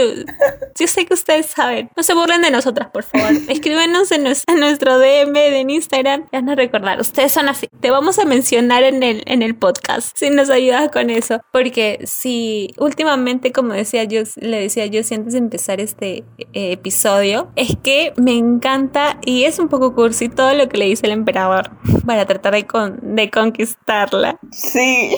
Yo 0.77 0.87
sé 0.87 1.05
que 1.05 1.13
ustedes 1.13 1.47
saben. 1.47 1.89
No 1.95 2.03
se 2.03 2.13
burlen 2.13 2.41
de 2.41 2.51
nosotras, 2.51 2.89
por 2.91 3.03
favor. 3.03 3.31
Escríbenos 3.49 4.11
en 4.11 4.23
nuestro, 4.23 4.99
DM 4.99 5.33
de 5.33 5.65
Instagram. 5.67 6.27
Ya 6.31 6.41
no 6.41 6.55
recordar. 6.55 6.99
Ustedes 6.99 7.31
son 7.31 7.49
así. 7.49 7.67
Te 7.79 7.89
vamos 7.89 8.19
a 8.19 8.25
mencionar 8.25 8.83
en 8.83 9.01
el, 9.01 9.23
en 9.25 9.41
el 9.41 9.55
podcast. 9.55 10.15
Si 10.15 10.29
nos 10.29 10.49
ayudas 10.49 10.89
con 10.89 11.09
eso. 11.09 11.41
Porque 11.51 11.99
si 12.03 12.73
últimamente, 12.77 13.51
como 13.51 13.73
decía 13.73 14.03
yo, 14.03 14.21
le 14.35 14.59
decía 14.59 14.85
yo 14.85 15.01
antes 15.11 15.33
de 15.33 15.39
empezar 15.39 15.79
este 15.79 16.23
eh, 16.53 16.71
episodio, 16.73 17.51
es 17.55 17.75
que 17.83 18.13
me 18.17 18.37
encanta 18.37 19.19
y 19.25 19.45
es 19.45 19.59
un 19.59 19.67
poco 19.67 19.93
cursi 19.95 20.29
todo 20.29 20.53
lo 20.53 20.69
que 20.69 20.77
le 20.77 20.85
dice 20.85 21.05
el 21.05 21.11
emperador 21.11 21.71
para 22.05 22.25
tratar 22.25 22.53
de, 22.53 22.65
con, 22.65 23.15
de 23.15 23.29
conquistarla. 23.63 24.39
Sí. 24.51 25.15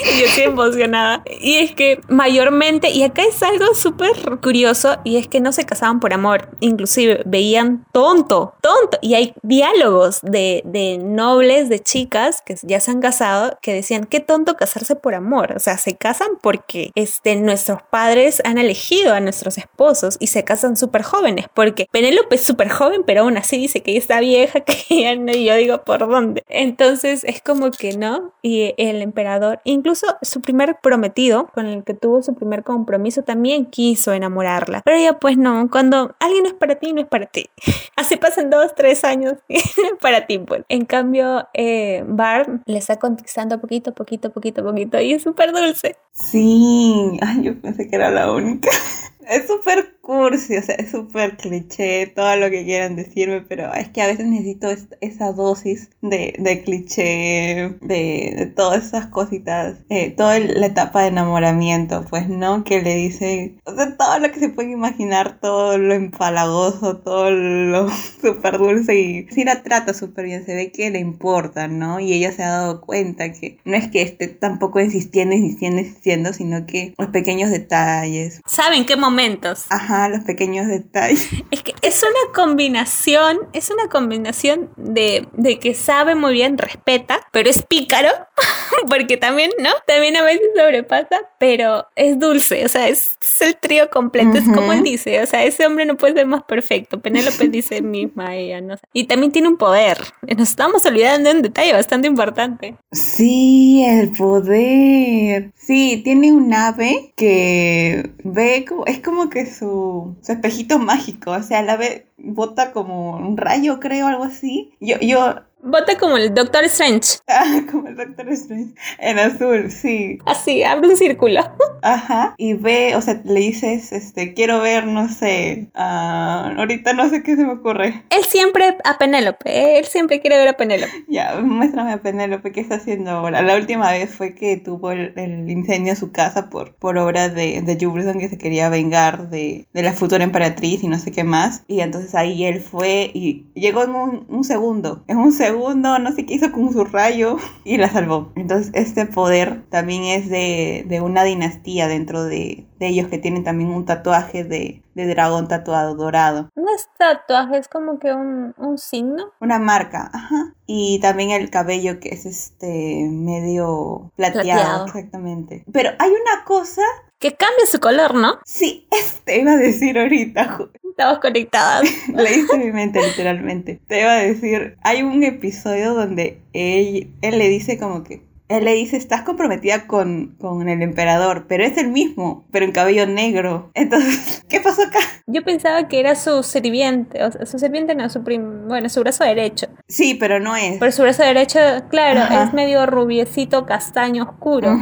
yo 0.18 0.26
estoy 0.26 0.44
emocionada. 0.44 1.22
Y 1.40 1.56
es 1.56 1.74
que 1.74 2.00
mayormente, 2.08 2.90
y 2.90 3.02
acá 3.02 3.22
es 3.22 3.42
algo 3.42 3.74
súper 3.74 4.38
curioso, 4.40 4.96
y 5.04 5.16
es 5.16 5.28
que 5.28 5.40
no 5.40 5.52
se 5.52 5.64
casaban 5.64 6.00
por 6.00 6.12
amor, 6.12 6.48
inclusive 6.60 7.22
veían 7.26 7.84
tonto, 7.92 8.54
tonto. 8.60 8.98
Y 9.00 9.14
hay 9.14 9.34
diálogos 9.42 10.20
de, 10.22 10.62
de 10.64 10.98
nobles, 10.98 11.68
de 11.68 11.80
chicas 11.80 12.42
que 12.44 12.56
ya 12.62 12.80
se 12.80 12.90
han 12.90 13.00
casado, 13.00 13.58
que 13.62 13.72
decían, 13.72 14.04
qué 14.04 14.20
tonto 14.20 14.56
casarse 14.56 14.96
por 14.96 15.14
amor. 15.14 15.52
O 15.56 15.58
sea, 15.58 15.78
se 15.78 15.96
casan 15.96 16.28
porque 16.40 16.92
este, 16.94 17.36
nuestros 17.36 17.82
padres 17.82 18.42
han 18.44 18.58
elegido 18.58 19.14
a 19.14 19.20
nuestros 19.20 19.58
esposos 19.58 20.16
y 20.20 20.28
se 20.28 20.44
casan 20.44 20.76
súper 20.76 21.02
jóvenes, 21.02 21.46
porque 21.54 21.86
Penélope 21.90 22.36
es 22.36 22.44
súper 22.44 22.68
joven, 22.68 23.02
pero 23.06 23.22
aún 23.22 23.36
así 23.36 23.56
dice 23.58 23.82
que 23.82 23.96
está 23.96 24.20
vieja, 24.20 24.60
que 24.64 25.02
ya 25.02 25.16
no, 25.16 25.32
y 25.32 25.44
yo 25.44 25.54
digo, 25.56 25.84
¿por 25.84 26.08
dónde? 26.08 26.42
Entonces 26.48 27.24
es 27.24 27.42
como 27.42 27.70
que 27.70 27.96
no, 27.96 28.32
y 28.42 28.74
el 28.76 29.02
emperador, 29.02 29.60
Incluso 29.82 30.06
su 30.22 30.40
primer 30.42 30.76
prometido, 30.80 31.48
con 31.48 31.66
el 31.66 31.82
que 31.82 31.92
tuvo 31.92 32.22
su 32.22 32.36
primer 32.36 32.62
compromiso, 32.62 33.24
también 33.24 33.66
quiso 33.66 34.12
enamorarla. 34.12 34.80
Pero 34.84 34.96
ella 34.96 35.18
pues 35.18 35.36
no, 35.36 35.68
cuando 35.72 36.14
alguien 36.20 36.44
no 36.44 36.50
es 36.50 36.54
para 36.54 36.76
ti, 36.76 36.92
no 36.92 37.00
es 37.00 37.08
para 37.08 37.26
ti. 37.26 37.46
Así 37.96 38.16
pasan 38.16 38.48
dos, 38.48 38.76
tres 38.76 39.02
años 39.02 39.34
para 40.00 40.28
ti. 40.28 40.38
Pues. 40.38 40.62
En 40.68 40.84
cambio, 40.84 41.48
eh, 41.52 42.04
Bart 42.06 42.48
le 42.66 42.78
está 42.78 43.00
conquistando 43.00 43.60
poquito, 43.60 43.92
poquito, 43.92 44.30
poquito, 44.30 44.62
poquito 44.62 45.00
y 45.00 45.14
es 45.14 45.24
súper 45.24 45.50
dulce. 45.50 45.96
Sí, 46.12 47.18
ay, 47.20 47.42
yo 47.42 47.60
pensé 47.60 47.88
que 47.88 47.96
era 47.96 48.08
la 48.12 48.30
única. 48.30 48.70
Es 49.28 49.46
súper 49.46 49.96
cursi, 50.02 50.56
o 50.56 50.62
sea, 50.62 50.74
es 50.74 50.90
súper 50.90 51.36
cliché, 51.36 52.08
todo 52.08 52.36
lo 52.36 52.50
que 52.50 52.64
quieran 52.64 52.96
decirme, 52.96 53.40
pero 53.40 53.72
es 53.72 53.88
que 53.88 54.02
a 54.02 54.08
veces 54.08 54.26
necesito 54.26 54.68
esa 55.00 55.32
dosis 55.32 55.90
de, 56.02 56.34
de 56.38 56.62
cliché, 56.62 57.76
de, 57.80 58.34
de, 58.36 58.46
todas 58.54 58.84
esas 58.84 59.06
cositas, 59.06 59.78
eh, 59.88 60.10
toda 60.10 60.40
la 60.40 60.66
etapa 60.66 61.02
de 61.02 61.08
enamoramiento, 61.08 62.04
pues, 62.10 62.28
¿no? 62.28 62.64
Que 62.64 62.82
le 62.82 62.96
dice, 62.96 63.54
o 63.64 63.74
sea, 63.74 63.96
todo 63.96 64.18
lo 64.18 64.32
que 64.32 64.40
se 64.40 64.48
puede 64.48 64.72
imaginar, 64.72 65.38
todo 65.40 65.78
lo 65.78 65.94
empalagoso, 65.94 66.98
todo 66.98 67.30
lo 67.30 67.88
súper 68.20 68.58
dulce 68.58 68.98
y 68.98 69.28
sí 69.30 69.44
la 69.44 69.62
trata 69.62 69.94
súper 69.94 70.24
bien, 70.24 70.44
se 70.44 70.56
ve 70.56 70.72
que 70.72 70.90
le 70.90 70.98
importa, 70.98 71.68
¿no? 71.68 72.00
Y 72.00 72.12
ella 72.12 72.32
se 72.32 72.42
ha 72.42 72.50
dado 72.50 72.80
cuenta 72.80 73.32
que 73.32 73.58
no 73.64 73.76
es 73.76 73.88
que 73.88 74.02
esté 74.02 74.26
tampoco 74.26 74.80
insistiendo, 74.80 75.36
insistiendo, 75.36 75.80
insistiendo, 75.80 76.32
sino 76.32 76.66
que 76.66 76.92
los 76.98 77.08
pequeños 77.10 77.50
detalles. 77.50 78.40
¿Saben 78.46 78.84
qué 78.84 78.96
momentos? 78.96 79.66
Ajá, 79.70 79.91
los 80.08 80.24
pequeños 80.24 80.66
detalles. 80.66 81.28
Es 81.50 81.62
que 81.62 81.74
es 81.82 82.02
una 82.02 82.32
combinación, 82.34 83.38
es 83.52 83.70
una 83.70 83.88
combinación 83.88 84.70
de, 84.76 85.28
de 85.32 85.58
que 85.58 85.74
sabe 85.74 86.14
muy 86.14 86.32
bien, 86.32 86.58
respeta, 86.58 87.20
pero 87.30 87.50
es 87.50 87.62
pícaro, 87.62 88.08
porque 88.88 89.16
también, 89.16 89.50
¿no? 89.58 89.70
También 89.86 90.16
a 90.16 90.22
veces 90.22 90.48
sobrepasa, 90.56 91.20
pero 91.38 91.86
es 91.96 92.18
dulce, 92.18 92.64
o 92.64 92.68
sea, 92.68 92.88
es, 92.88 93.18
el 93.40 93.56
trío 93.56 93.90
completo, 93.90 94.38
es 94.38 94.44
como 94.44 94.72
él 94.72 94.84
dice, 94.84 95.20
o 95.20 95.26
sea, 95.26 95.44
ese 95.44 95.66
hombre 95.66 95.84
no 95.84 95.96
puede 95.96 96.14
ser 96.14 96.26
más 96.26 96.44
perfecto. 96.44 97.00
Penélope 97.00 97.48
dice 97.48 97.82
misma 97.82 98.36
ella, 98.36 98.60
no 98.60 98.76
sé. 98.76 98.82
Y 98.92 99.04
también 99.04 99.32
tiene 99.32 99.48
un 99.48 99.56
poder. 99.56 99.98
Nos 100.22 100.50
estamos 100.50 100.86
olvidando 100.86 101.30
de 101.30 101.36
un 101.36 101.42
detalle 101.42 101.72
bastante 101.72 102.06
importante. 102.06 102.76
Sí, 102.92 103.84
el 103.84 104.12
poder. 104.12 105.52
Sí, 105.56 106.02
tiene 106.04 106.32
un 106.32 106.54
ave 106.54 107.12
que 107.16 108.12
ve 108.22 108.64
como, 108.68 108.86
es 108.86 109.00
como 109.00 109.28
que 109.28 109.46
su, 109.46 110.16
su 110.22 110.32
espejito 110.32 110.78
mágico, 110.78 111.32
o 111.32 111.42
sea, 111.42 111.60
el 111.60 111.70
ave 111.70 112.06
bota 112.22 112.72
como 112.72 113.16
un 113.16 113.36
rayo, 113.36 113.80
creo, 113.80 114.06
algo 114.06 114.24
así. 114.24 114.72
Yo, 114.80 114.96
yo 115.00 115.42
Vota 115.64 115.96
como 115.96 116.16
el 116.16 116.34
Doctor 116.34 116.64
Strange. 116.64 117.18
Ah, 117.34 117.62
como 117.70 117.88
el 117.88 117.96
Doctor 117.96 118.28
Strange. 118.30 118.74
En 118.98 119.18
azul, 119.18 119.70
sí. 119.70 120.18
Así, 120.26 120.62
abre 120.62 120.88
un 120.88 120.96
círculo. 120.96 121.40
Ajá. 121.82 122.34
Y 122.36 122.54
ve, 122.54 122.94
o 122.94 123.00
sea, 123.00 123.22
le 123.24 123.40
dices, 123.40 123.90
este, 123.90 124.34
quiero 124.34 124.60
ver, 124.60 124.86
no 124.86 125.08
sé. 125.08 125.68
Uh, 125.74 126.58
ahorita 126.58 126.92
no 126.92 127.08
sé 127.08 127.22
qué 127.22 127.36
se 127.36 127.44
me 127.44 127.54
ocurre. 127.54 128.02
Él 128.10 128.24
siempre 128.24 128.76
a 128.84 128.98
Penélope. 128.98 129.78
Él 129.78 129.86
siempre 129.86 130.20
quiere 130.20 130.36
ver 130.36 130.48
a 130.48 130.56
Penélope. 130.56 130.92
Ya, 131.08 131.40
muéstrame 131.40 131.92
a 131.92 132.02
Penélope 132.02 132.52
qué 132.52 132.60
está 132.60 132.76
haciendo 132.76 133.10
ahora. 133.10 133.42
La 133.42 133.56
última 133.56 133.90
vez 133.90 134.10
fue 134.10 134.34
que 134.34 134.56
tuvo 134.56 134.92
el, 134.92 135.12
incendio 135.50 135.92
a 135.92 135.96
su 135.96 136.12
casa 136.12 136.50
por, 136.50 136.74
por 136.74 136.98
obra 136.98 137.28
de, 137.28 137.60
de 137.62 137.76
Jefferson 137.76 138.18
que 138.18 138.28
se 138.28 138.38
quería 138.38 138.68
vengar 138.68 139.30
de, 139.30 139.66
de, 139.72 139.82
la 139.82 139.92
futura 139.92 140.24
emperatriz 140.24 140.82
y 140.82 140.88
no 140.88 140.98
sé 140.98 141.12
qué 141.12 141.24
más. 141.24 141.64
Y 141.66 141.80
entonces 141.80 142.14
ahí 142.14 142.44
él 142.44 142.60
fue 142.60 143.10
y 143.12 143.46
llegó 143.54 143.84
en 143.84 143.94
un, 143.94 144.26
un 144.28 144.44
segundo. 144.44 145.04
En 145.06 145.18
un 145.18 145.32
segundo 145.32 145.51
segundo, 145.52 145.98
no 145.98 146.12
sé 146.12 146.26
qué 146.26 146.34
hizo 146.34 146.52
con 146.52 146.72
su 146.72 146.84
rayo 146.84 147.36
y 147.64 147.76
la 147.78 147.88
salvó. 147.88 148.32
Entonces 148.36 148.70
este 148.74 149.06
poder 149.06 149.62
también 149.70 150.04
es 150.04 150.28
de, 150.28 150.84
de 150.88 151.00
una 151.00 151.24
dinastía 151.24 151.88
dentro 151.88 152.24
de, 152.24 152.66
de, 152.78 152.88
ellos 152.88 153.08
que 153.08 153.18
tienen 153.18 153.44
también 153.44 153.70
un 153.70 153.84
tatuaje 153.84 154.44
de, 154.44 154.82
de 154.94 155.06
dragón 155.06 155.48
tatuado 155.48 155.94
dorado. 155.94 156.48
No 156.54 156.74
es 156.74 156.88
tatuaje, 156.98 157.58
es 157.58 157.68
como 157.68 157.98
que 157.98 158.12
un, 158.12 158.54
un 158.56 158.78
signo. 158.78 159.32
Una 159.40 159.58
marca, 159.58 160.10
ajá. 160.12 160.54
Y 160.74 161.00
también 161.00 161.30
el 161.32 161.50
cabello 161.50 162.00
que 162.00 162.08
es 162.08 162.24
este 162.24 163.06
medio 163.10 164.10
plateado, 164.16 164.86
exactamente. 164.86 165.64
Pero 165.70 165.90
hay 165.98 166.10
una 166.10 166.44
cosa 166.46 166.80
que 167.18 167.34
cambia 167.34 167.66
su 167.66 167.78
color, 167.78 168.14
¿no? 168.14 168.38
Sí, 168.46 168.88
este 168.90 169.40
iba 169.40 169.52
a 169.52 169.56
decir 169.56 169.98
ahorita. 169.98 170.70
Estamos 170.88 171.18
conectadas. 171.18 171.82
Leíste 172.14 172.56
mi 172.56 172.72
mente 172.72 173.06
literalmente. 173.06 173.82
Te 173.86 174.00
iba 174.00 174.12
a 174.12 174.22
decir, 174.22 174.78
hay 174.82 175.02
un 175.02 175.22
episodio 175.24 175.92
donde 175.92 176.40
él, 176.54 177.12
él 177.20 177.38
le 177.38 177.48
dice 177.48 177.78
como 177.78 178.02
que 178.02 178.22
él 178.48 178.64
le 178.64 178.74
dice, 178.74 178.96
estás 178.96 179.22
comprometida 179.22 179.86
con, 179.86 180.36
con, 180.38 180.68
el 180.68 180.82
emperador, 180.82 181.46
pero 181.48 181.64
es 181.64 181.78
el 181.78 181.88
mismo, 181.88 182.44
pero 182.50 182.64
en 182.64 182.72
cabello 182.72 183.06
negro. 183.06 183.70
Entonces, 183.74 184.44
¿qué 184.48 184.60
pasó 184.60 184.82
acá? 184.82 184.98
Yo 185.26 185.42
pensaba 185.42 185.88
que 185.88 186.00
era 186.00 186.14
su 186.14 186.42
sirviente, 186.42 187.22
o 187.24 187.32
sea, 187.32 187.46
su 187.46 187.58
sirviente 187.58 187.94
no, 187.94 188.08
su 188.10 188.22
prim 188.22 188.68
bueno, 188.68 188.88
su 188.88 189.00
brazo 189.00 189.24
derecho. 189.24 189.68
Sí, 189.88 190.14
pero 190.14 190.40
no 190.40 190.56
es. 190.56 190.78
Pero 190.78 190.92
su 190.92 191.02
brazo 191.02 191.22
derecho, 191.22 191.58
claro, 191.88 192.42
es 192.44 192.52
medio 192.52 192.86
rubiecito, 192.86 193.66
castaño, 193.66 194.24
oscuro. 194.24 194.78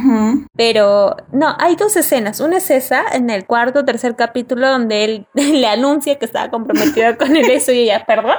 Pero, 0.55 1.15
no, 1.31 1.55
hay 1.59 1.75
dos 1.75 1.95
escenas. 1.95 2.39
Una 2.39 2.57
es 2.57 2.69
esa, 2.71 3.03
en 3.13 3.29
el 3.29 3.45
cuarto 3.45 3.85
tercer 3.85 4.15
capítulo, 4.15 4.69
donde 4.69 5.03
él 5.03 5.27
le 5.33 5.67
anuncia 5.67 6.17
que 6.19 6.25
estaba 6.25 6.49
comprometida 6.49 7.17
con 7.17 7.35
el 7.35 7.49
eso 7.49 7.71
y 7.71 7.79
ella, 7.79 8.03
¿perdón? 8.05 8.37